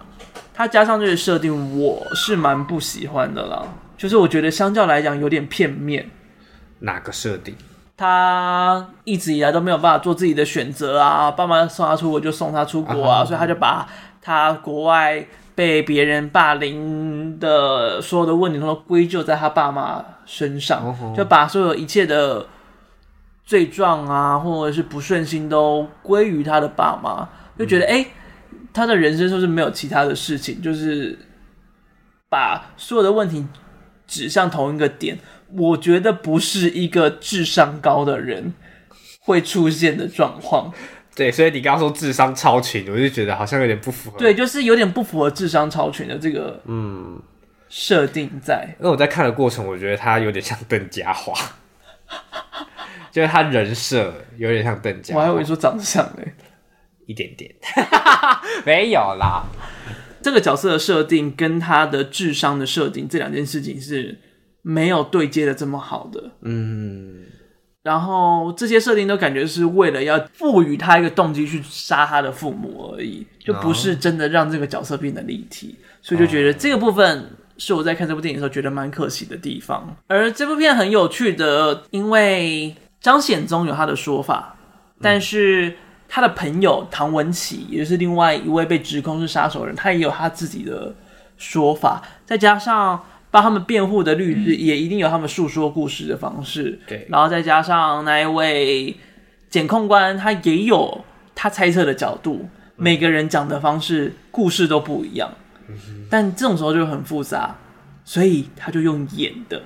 [0.54, 3.62] 他加上这个设定，我是蛮不喜欢的啦。
[3.98, 6.08] 就是我觉得相较来讲有点片面。
[6.78, 7.54] 哪个设定？
[8.00, 13.86] 他一直以来都没有办法做自己的选择啊，爸妈送他出国就送他出国啊，啊所以他就把
[14.22, 22.46] 他国外被别人霸凌的所有的问题都归咎在他爸妈身上，就把所有一切的。
[23.42, 27.28] 罪状啊，或者是不顺心都归于他的爸妈，
[27.58, 28.06] 就觉得哎、
[28.72, 30.62] 他的人生是不是没有其他的事情？
[30.62, 31.18] 就是
[32.28, 33.44] 把所有的问题
[34.06, 35.18] 指向同一个点。
[35.56, 38.52] 我觉得不是一个智商高的人
[39.20, 40.72] 会出现的状况。
[41.14, 44.18] 对，所以你刚刚说智商超群，我就觉得好像有点不符合。
[44.18, 47.20] 对，就是有点不符合智商超群的这个嗯
[47.68, 48.74] 设定在。
[48.78, 51.34] 因为我在看的过程，我觉得他有点像邓家华。
[53.12, 56.22] 就是他人设有点像邓家，我还以为说长相呢，
[57.06, 57.52] 一点点，
[58.64, 59.44] 没有啦。
[60.22, 64.16] 这个角色的设定跟他的智商的设定，这两件事情是
[64.62, 66.30] 没有对接的这么好的。
[66.42, 67.24] 嗯，
[67.82, 79.96] 然后这些设定都感觉是为了要赋予他一个动机去杀他的父母而已，就不是真的让这个角色变得立体，所以就觉得这个部分是我在看这部电影的时候觉得蛮可惜的地方。
[80.06, 82.74] 而这部片很有趣的，因为。
[83.02, 84.54] 张显宗有他的说法，
[85.00, 85.74] 但是
[86.06, 90.94] 他的朋友唐文琪，也就是另外一位被指控是杀手的人，他也有他自己的
[91.38, 92.02] 说法。
[92.26, 96.80] 再加上帮他们辩护的律师，也一定有他们诉说故事的方式。
[96.86, 98.96] 对，然后再加上那一位
[99.48, 101.04] 检控官，他也有
[101.34, 102.48] 他猜测的角度。
[102.76, 105.30] 每个人讲的方式、故事都不一样，
[106.08, 107.54] 但这种时候就很复杂，
[108.04, 109.62] 所以他就用演的。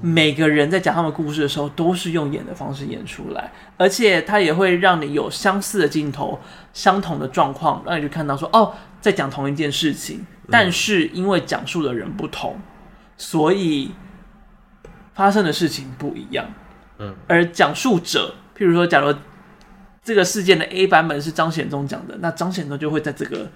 [0.00, 6.38] 每个人在讲他们故事的时候，都是用演的方式演出来，而且他也会让你有相似的镜头、
[6.72, 12.60] 相同的状况，让你去看到说，哦，在讲同一件事情，但是因为讲述的人不同，
[13.16, 13.90] 所以
[15.14, 16.46] 发生的事情不一样。
[16.98, 19.12] 嗯，而讲述者，譬如说，假如
[20.04, 23.50] 这个事件的 A 版本是张显宗讲的，那张显宗就会在这个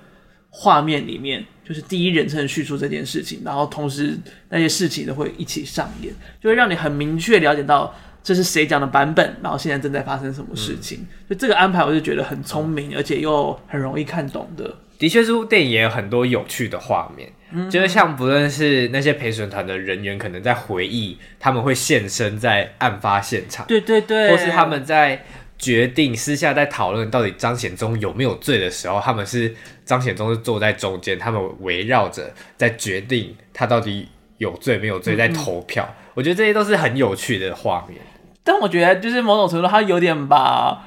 [0.49, 4.19] 画面里面，就是第一人称叙述这件事情，然后同时
[4.49, 11.01] 那些事情都会一起上演，就会让你很明确了解到这是谁讲的版本，然后现在正在发生什么事情。
[11.01, 14.75] 嗯、就这个安排，我就觉得很聪明，而且又很容易看懂的。
[14.99, 25.25] 的确，这部电影也有很多有趣的画面，嗯、就是像不论是那些陪审团的人员，可能在回忆，他们会现身在案发现场，对对对，或是他们在。
[25.59, 35.83] 决定私下在讨论到底张显宗有没有罪的时候，他们是张显宗是坐在中间，他们围绕着在决定他到底有罪没有罪，在投票。
[35.89, 37.99] 嗯嗯，我觉得这些都是很有趣的画面。
[38.45, 40.79] 但我觉得就是某种程度，他有点把。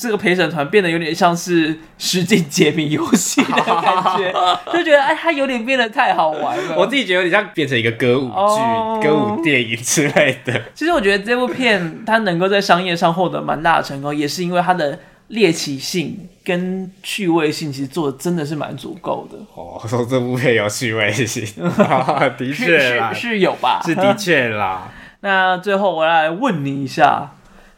[0.00, 4.32] 这个陪审团变得有点像是实境解谜游戏的感觉，
[4.72, 6.74] 就觉得哎，它有点变得太好玩了。
[6.78, 10.58] 我自己觉得有点像变成一个歌舞剧、oh, 歌舞电影之类的。
[10.74, 14.98] 其实我觉得这部片它能够在商业上获得蛮大的成功，也是因为它的
[15.28, 19.36] 猎奇性跟趣味性其实做的真的是蛮足够的。
[19.54, 21.44] 哦，说这部片有趣味性，
[22.38, 23.82] 的确啦是，是，是有吧？
[23.84, 24.90] 是的确啦。
[25.20, 27.32] 那最后我来问你一下，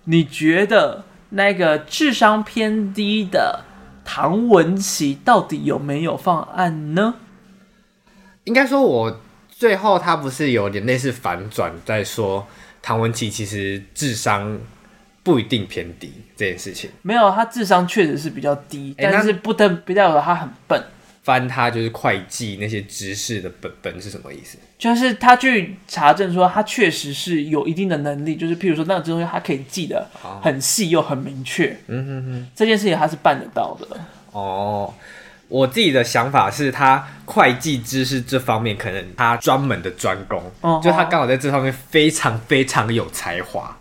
[0.05, 1.07] 你觉得？
[1.35, 3.65] 那个智商偏低的
[4.05, 7.15] 唐文琪到底有没有放案呢？
[8.45, 12.47] 应该说，我最后他不是有点类似反转，在说
[12.83, 14.59] 唐文琪其实智商
[15.23, 16.91] 不一定偏低这件事情。
[17.03, 20.83] 没有，他智商确实是比较低，欸、但是不得不代表他很笨。
[21.23, 24.59] 翻他就是会计那些知识的本本是什么意思？
[24.77, 30.05] 就是他去查证说他确实是有一定的能力，就是譬如说那个东西他可以记得
[30.43, 31.77] 很细又很明确。
[31.87, 33.87] 嗯哼哼，这件事情他是办得到的。
[34.33, 34.93] 哦，
[35.47, 43.79] 我自己的想法是他会计知识这方面可能他专门的专攻，哦、就他刚好在这方面非常非常有才华，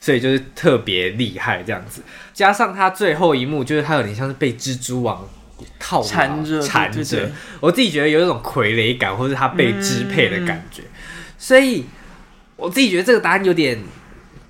[0.00, 2.00] 所以就是特别厉害这样子。
[2.32, 5.28] 加上他最后一幕就是他有点像是被蜘蛛网。
[5.78, 10.90] 套缠着，缠着，我自己觉得有一种傀儡感，或是他被支配的感觉，嗯、
[11.38, 11.84] 所以
[12.56, 13.78] 我自己觉得这个答案有点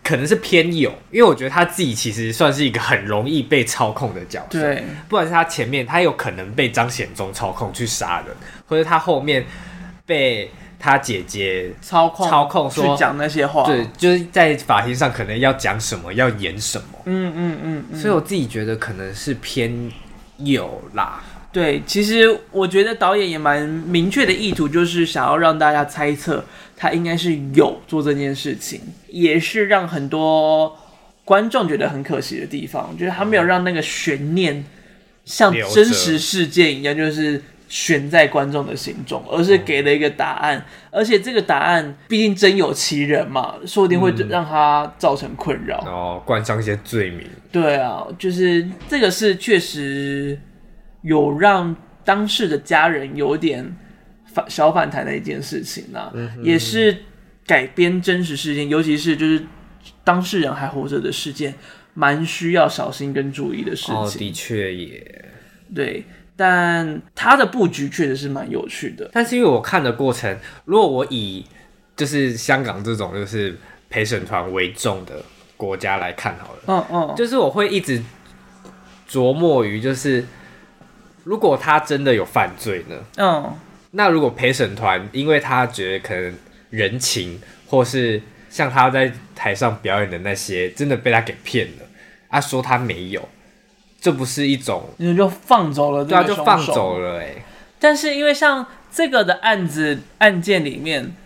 [0.03, 8.37] 可能是偏有，因为我觉得他自己其实算是一个很容易被操控的角色，对，不管是他前面他有可能被张显宗操控去杀人，
[8.67, 9.45] 或者他后面
[10.05, 19.91] 被他姐姐操控操控说讲那些话，对，就是在法庭上可能要讲什么，要演什么，嗯嗯嗯，嗯，所以我自己觉得可能是偏。
[20.39, 21.23] 有啦，
[21.53, 26.45] 对，其实我觉得导演也蛮明确的意图，就是想要让大家猜测
[26.77, 30.77] 他应该是有做这件事情，也是让很多
[31.25, 34.65] 观众觉得很可惜的地方，就是他没有让那个悬念
[35.25, 47.27] 像真实事件一样，就是悬在观众的心中，而是给了一个答案，而且这个答案毕竟真有其人嘛，说不定会让他造成困扰，然后冠上一些罪名。
[47.51, 50.39] 对啊，就是这个是确实
[51.03, 53.77] 有让当事的家人有点
[54.27, 56.97] 反小反弹的一件事情呢、啊，嗯、也是
[57.47, 59.45] 改编真实事件，尤其是就是
[60.05, 61.55] 当事人还活着的事件，
[61.95, 63.95] 蛮需要小心跟注意的事情。
[63.95, 65.25] 哦，的确也
[65.75, 66.05] 对，
[66.37, 69.11] 但他的布局确实是蛮有趣的。
[69.13, 71.45] 但是因为我看的过程，如果我以
[71.97, 73.57] 就是香港这种就是
[73.89, 75.23] 陪审团为重的。
[75.57, 78.03] 国家来看好了，嗯嗯，就是我会一直
[79.09, 80.23] 琢磨于，就是
[81.23, 83.57] 如果他真的有犯罪呢，嗯，
[83.93, 86.35] 那如果陪审团因为他觉得可能
[86.71, 88.21] 人情，或是
[88.51, 91.87] 像他在台上表演的那些，真的被他给骗了，
[92.29, 93.27] 他说他没有，
[94.05, 97.37] 这不是一种，你就放走了，对啊，就放走了，哎，
[97.79, 101.17] 但是因为像这个的案子案件里面，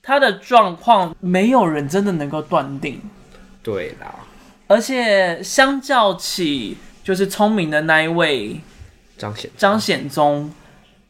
[0.00, 3.00] 他的状况没有人真的能够断定。
[3.64, 4.14] 对啦，
[4.68, 8.60] 而且相较起就是聪明的那一位
[9.18, 10.52] 张显张显宗，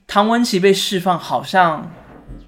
[0.06, 1.90] 唐文琪被释放，好像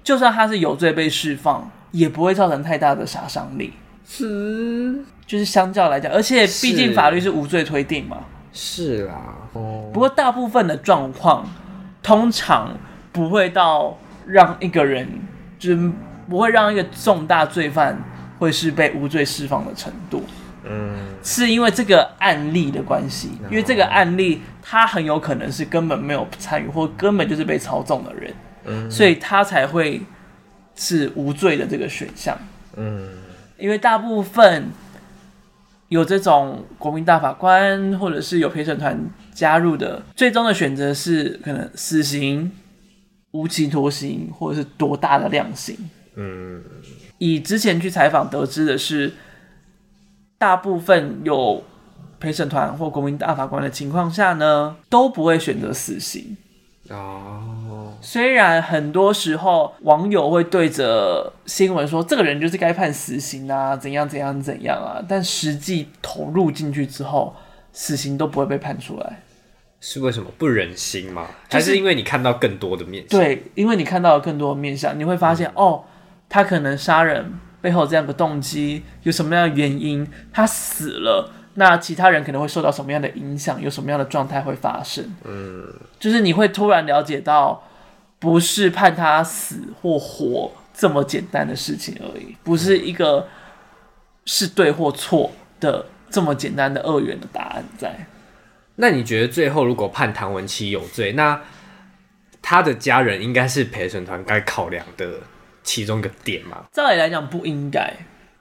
[0.03, 3.73] 就算他是有罪被释放，也不会造成太大的杀伤力。
[4.07, 8.25] 是，就是相较来讲，而且毕竟法律是无罪推定嘛。
[8.57, 9.91] 是啦，哦。
[9.93, 11.47] 不过大部分的状况，
[12.01, 12.75] 通常
[13.11, 13.95] 不会到
[14.25, 15.07] 让一个人，
[15.59, 15.91] 就是
[16.27, 17.95] 不会让一个重大罪犯。
[18.39, 20.23] 会是被无罪释放的程度，
[20.63, 28.31] 嗯，是因为这个案例的关系，因为这个案例他很有可能是根本没有参与，或根本就是被操纵的人，
[28.65, 29.99] 嗯，所以他才会
[30.75, 32.37] 是无罪的这个选项，
[32.75, 33.09] 嗯，
[33.57, 34.69] 因为大部分
[35.89, 42.51] 有这种国民大法官或者是有陪审团加入的，最终的选择是可能死刑、
[43.31, 45.77] 无期徒刑，或者是多大的量刑，
[46.15, 46.61] 嗯。
[47.19, 49.13] 以之前去采访得知的是，
[50.37, 51.63] 大部分有
[52.19, 56.37] 陪审团或国民大法官的情况下呢，都不会选择死刑。
[56.89, 67.35] 哦，虽然很多时候网友会对着新闻说这个人就是该判死刑啊，怎样怎样怎样啊，但实际投入进去之后，
[67.73, 69.21] 死刑都不会被判出来。
[69.79, 70.29] 是为什么？
[70.37, 71.27] 不忍心吗？
[71.49, 73.19] 还是因为你看到更多的面相？
[73.19, 75.83] 对，因为你看到了更多的面相，你会发现、嗯、哦，
[76.29, 80.07] 他可能杀人背后这样的动机有什么样的原因？
[80.31, 81.31] 他死了。
[81.59, 83.59] 那其他人可能会受到什么样的影响？
[83.59, 85.03] 有什么样的状态会发生？
[85.23, 87.63] 嗯，就是你会突然了解到，
[88.19, 93.27] 不是判他死或活这么简单的事情而已，不是一个
[94.25, 98.05] 是对或错的这么简单的二元的答案在。
[98.75, 101.41] 那你觉得最后如果判唐文琪有罪，那
[102.39, 105.21] 他的家人应该是陪审团该考量的
[105.63, 106.65] 其中一个点吗？
[106.71, 107.91] 照理来讲不应该，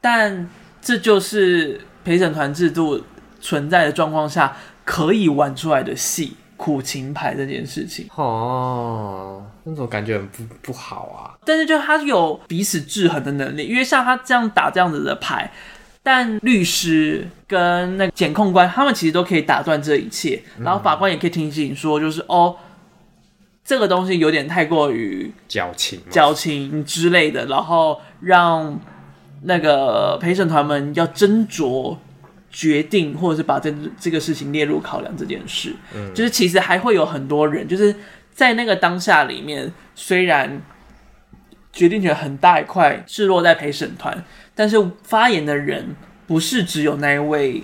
[0.03, 0.51] 但
[0.83, 1.81] 这就是。
[2.07, 3.03] 陪审团制度
[3.41, 11.35] 存在的状况下，可以玩出来的戏，苦情牌这件事情，哦，那种感觉很不不好啊。
[11.45, 15.51] 但是就他有彼此制衡的能力，因为像他这样打这样子的牌，
[16.05, 22.57] 但律师跟那个检控官他们其实都可以打断这一切，然后法官也可以提醒说，就是、嗯、哦，
[23.65, 28.79] 这个东西有点太过于矫情、矫情之类的，然后让。
[29.43, 31.97] 那个陪审团们要斟酌
[32.51, 37.95] 决定，或者是把这这个事情列入考量这件事，嗯，就是其实还会有很多人，就是
[38.33, 40.63] 在那个当下里面，虽然
[41.73, 44.25] 决定权很大一块是落在陪审团，
[44.55, 45.95] 但是发言的人
[46.27, 47.63] 不是只有那一位，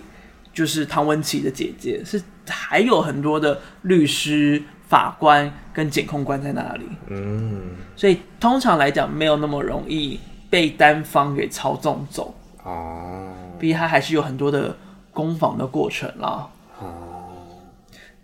[0.52, 10.20] 就是唐文琪的姐姐，是还有很多的律师、法官跟检控官在那里，嗯，所以通常来讲没有那么容易。
[10.52, 14.76] 被单方给操纵走哦，毕竟他还是有很多的
[15.10, 16.46] 攻防的过程啦。
[16.78, 17.24] 哦，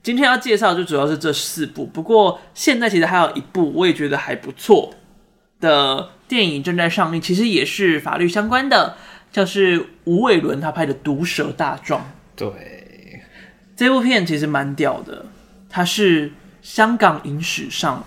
[0.03, 4.93] 今天要介绍就主要是这四部，不过现在其实还有一部我也觉得还不错
[5.59, 8.97] 的电影正在上映，其实也是法律相关的，
[9.33, 12.03] 就是吴伟伦他拍的《毒舌大状》。
[12.37, 13.23] 对，
[13.75, 15.25] 这部片其实蛮屌的，
[15.71, 18.05] 它是香港影史上。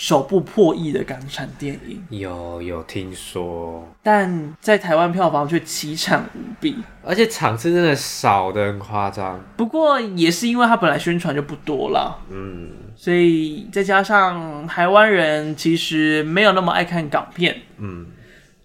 [0.00, 6.74] 首部破亿的港产电影，有有听说，但在台湾票房却奇惨无比，
[7.04, 9.38] 而且场次真的少的很夸张。
[9.58, 18.06] 不过也是因为它本来宣传就不多了，嗯，所以再加上台湾人其实没有那么爱看港片，嗯，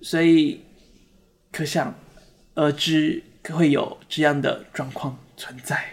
[0.02, 0.64] 所以
[1.52, 1.94] 可想
[2.54, 3.22] 而知
[3.52, 5.84] 会有这样的状况存在。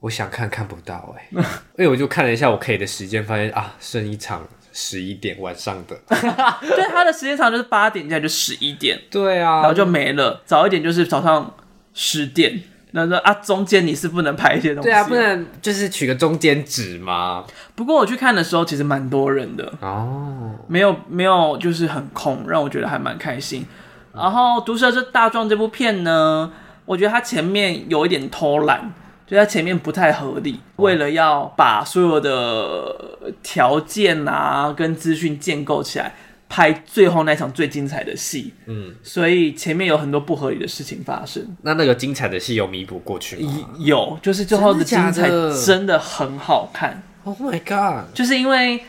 [0.00, 1.48] 我想看看不到哎、欸，
[1.78, 4.46] 因为我就看了一下我可以的时间，发现啊，剩一场。
[4.76, 10.42] 十一点晚上的， 对，他的时间长就是八点，现在就十一点，对啊，然后就没了。
[10.44, 11.54] 早一点就是早上
[11.94, 12.60] 十点，
[12.90, 17.44] 那说啊，中间你是不能拍一些东西，对啊，不能就是取个中间值吗？
[17.76, 23.64] 不过我去看的时候，其实蛮多人的哦，没有没有，就是很空，让我觉得还蛮开心。
[24.12, 26.50] 然后《毒舌大壮》这部片呢，
[26.84, 28.92] 我觉得它前面有一点偷懒。
[29.26, 36.14] 就在前面不太合理，为了要把所有的条件啊跟资讯建构起来，
[36.48, 41.56] 拍最后那场最精彩的戏，嗯，所以前面有很多不合理的事情发生。
[41.62, 43.70] 那那个精彩的戏有弥补过去吗？
[43.78, 45.28] 有，就是最后的精彩
[45.64, 47.02] 真的很好看。
[47.24, 48.14] Oh my god！
[48.14, 48.84] 就是因为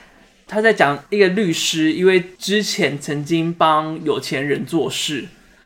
[0.45, 5.25] 他在讲一个律师，因为之前曾经帮有钱人做事。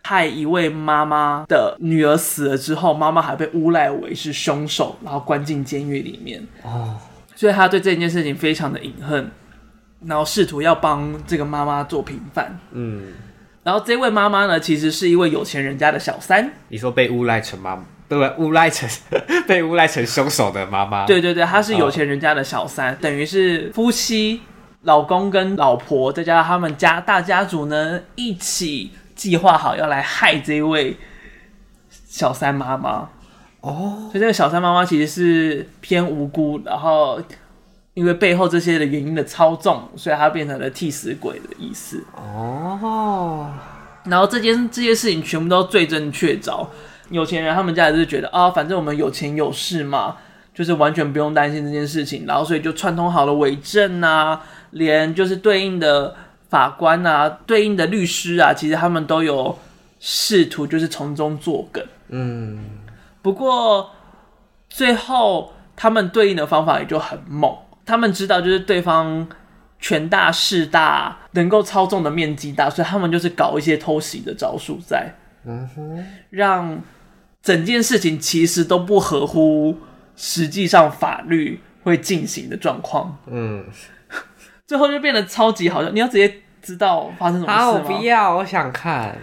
[0.10, 6.44] 害一位妈妈的女儿死了之后，妈妈还被诬赖为是凶手，然后关进监狱里面。
[6.64, 6.98] 哦，
[7.36, 9.30] 所以他对这件事情非常的隐恨，
[10.04, 12.60] 然后试图要帮这个妈妈做平反。
[12.72, 13.14] 嗯，
[13.62, 16.54] 然后这位妈妈呢，其实是一位有钱人家的小三。
[16.70, 18.34] 你说被诬赖成妈妈，对不对？
[18.44, 18.90] 诬赖成
[19.48, 21.06] 被诬赖成凶手的妈妈。
[21.06, 24.42] 对对对，她是有钱人家的小三，哦、等于是夫妻、
[24.82, 28.90] 老公跟老婆，再加上他们家大家族呢一起。
[29.20, 30.96] 计划好要来害这位
[32.08, 33.10] 小三妈妈
[33.60, 37.22] 哦，所以这个小三妈妈其实是偏无辜，然后
[37.96, 43.52] 因为背后这些的原因的操纵，所以她变成了替死鬼的意思哦。
[44.06, 46.66] 然后这件这些事情全部都最正确凿，
[47.10, 50.16] 有钱人他们家也是觉得啊、哦，反正我们有钱有势嘛，
[50.54, 54.42] 就是完全不用担心这件事情，然后所以就串通好了伪证啊，
[54.72, 56.16] 连就是对应的。
[56.50, 59.58] 法官啊，对应的律师啊，其实他们都有
[60.00, 61.84] 试图就是从中作梗。
[62.10, 62.60] 嗯，
[63.22, 63.92] 不过
[64.68, 67.56] 最后他们对应的方法也就很猛。
[67.86, 69.28] 他们知道就是对方
[69.80, 75.14] 权大势大，能够操纵的面积大，所以他们就是搞一些偷袭的招数在。
[75.46, 76.82] 嗯，让
[77.42, 79.78] 整件事情其实都不合乎
[80.16, 83.18] 实际上法律会进行的状况。
[83.28, 83.66] 嗯，
[84.70, 85.90] 最后就变得超级好笑。
[85.90, 86.32] 你要直接
[86.62, 87.70] 知道发生什么事吗？
[87.72, 89.18] 我不要，我想看。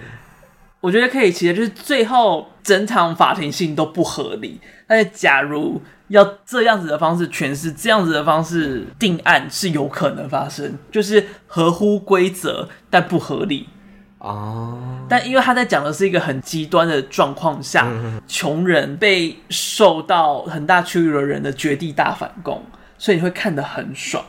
[0.80, 4.60] 我觉得可以期待，就是最后整场法庭性都不合理。
[4.88, 13.68] 但是假如要这样子的方式诠释，这样子的方式定案是有可能发生，就是合乎规则但不合理
[14.18, 14.76] 哦。
[15.08, 17.88] 但因为他在讲的是一个很极端的状况下，
[18.26, 22.60] 穷人被受到很大屈辱的人的绝地大反攻，
[22.98, 24.24] 所以你会看得很爽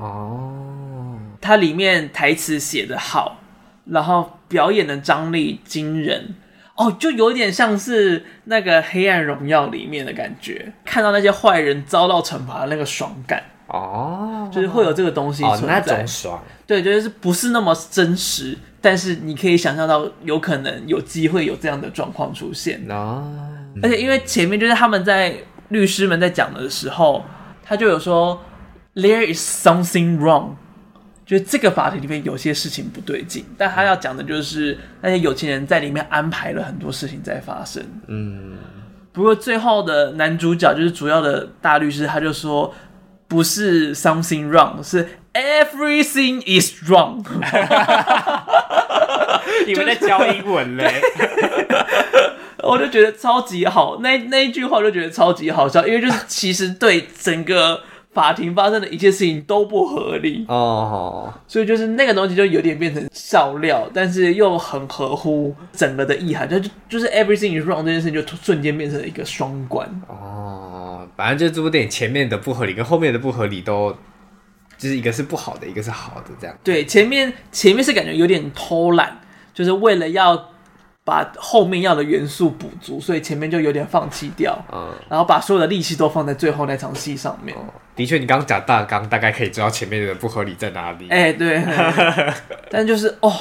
[0.00, 1.18] 哦。
[1.40, 3.40] 它里面台词写的好，
[3.84, 6.34] 然后表演的张力惊人。
[6.76, 15.66] 哦，就有点像是那个《黑暗荣耀》里面的感觉，看到那些坏人遭到惩罚的那个爽感哦，就是会有这个东西存在。
[15.66, 23.30] 哦，那种爽，对，就是不是那么真实，但是你可以想象到有可能有机会有这样的状况出现哦。
[23.82, 25.34] 而且因为前面就是他们在
[25.68, 27.22] 律师们在讲的时候，
[27.62, 28.40] 他就有说
[28.94, 30.56] “There is something wrong”。
[31.26, 37.80] 就是这个法庭里面有些事情不对劲，但他要讲的就是那些有钱人在里面安排了很多事情在发生。
[38.08, 38.56] 嗯，
[39.12, 42.74] 不过最后的男主角就是主要的大律师，他就说
[43.28, 47.24] 不是 something wrong，是 everything is wrong。
[49.68, 51.00] 你们在教英文嘞？
[52.64, 57.84] 我就觉得超级好，那那一句话我就觉得超级好笑，因为就是其实对整个。
[58.12, 66.58] 法庭发生的一切事情都不合理哦，所以就是那个东西就有点变成笑料，但是又很合乎整个的意涵，就
[66.88, 71.06] 就是 everything is wrong 这件事情就瞬间变成了一个双关哦。
[71.16, 73.92] 反正就这部电影前面的不合理跟后面的不合理都
[74.76, 76.56] 就是一个是不好的，一个是好的这样。
[76.64, 79.20] 对，前面前面是感觉有点偷懒，
[79.54, 80.49] 就是为了要。
[81.10, 87.52] 把后面要的元素补足，所以前面就有点放弃掉，嗯，然后把所有的力气都放在最后那场戏上面。
[87.58, 91.08] 嗯、的确，你刚刚讲大纲，大概可以知道前面的不合理在哪里。
[91.08, 91.60] 哎、欸，对，
[92.70, 93.32] 但就是哦，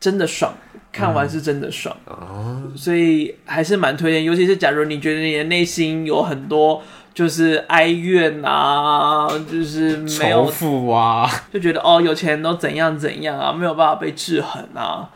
[0.00, 0.52] 真的爽，
[0.90, 4.24] 看完是真的爽，嗯、所以还是蛮推荐。
[4.24, 6.82] 尤其是假如你觉得你的内心有很多
[7.14, 15.08] 就是哀怨啊，就是没有仇富啊，就觉得哦，有钱人都怎样怎样啊，没有办法被制衡啊。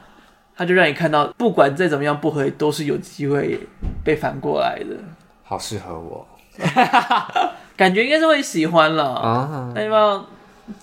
[0.57, 3.61] 他就让你看到，不管再怎么样不合理，都是有机会
[4.03, 4.97] 被反过来的。
[5.45, 6.27] 好适合我，
[7.77, 9.71] 感觉应该是会喜欢了啊！
[9.75, 10.25] 那要不要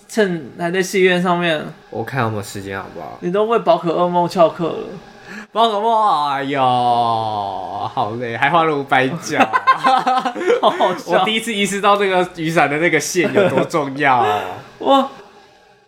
[0.08, 1.60] 趁还在戏院上面？
[1.90, 3.18] 我看有没有时间，好不好？
[3.20, 4.86] 你都为宝可噩梦翘课了，
[5.52, 9.38] 宝可梦，哎呦，好累，还花了五百角，
[10.62, 11.18] 好好笑。
[11.18, 14.40] 我第一次意识到这个雨伞的那个线有多重要啊！
[14.80, 15.08] 哇。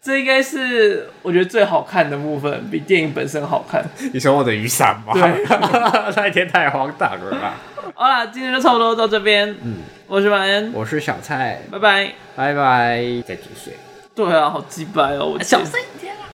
[0.06, 3.84] 这应该是我觉得最好看的部分，比电影本身好看。
[4.14, 5.12] 你说我的雨伞吗？
[5.12, 5.44] 对，
[6.14, 7.54] 那一天太荒唐了吧。
[7.92, 9.50] 好啦，今天就差不多到这边。
[9.64, 13.72] 嗯，我是马恩，我是小蔡，拜拜，拜拜，再继续。
[14.14, 15.80] 对啊，好鸡掰哦，我小声。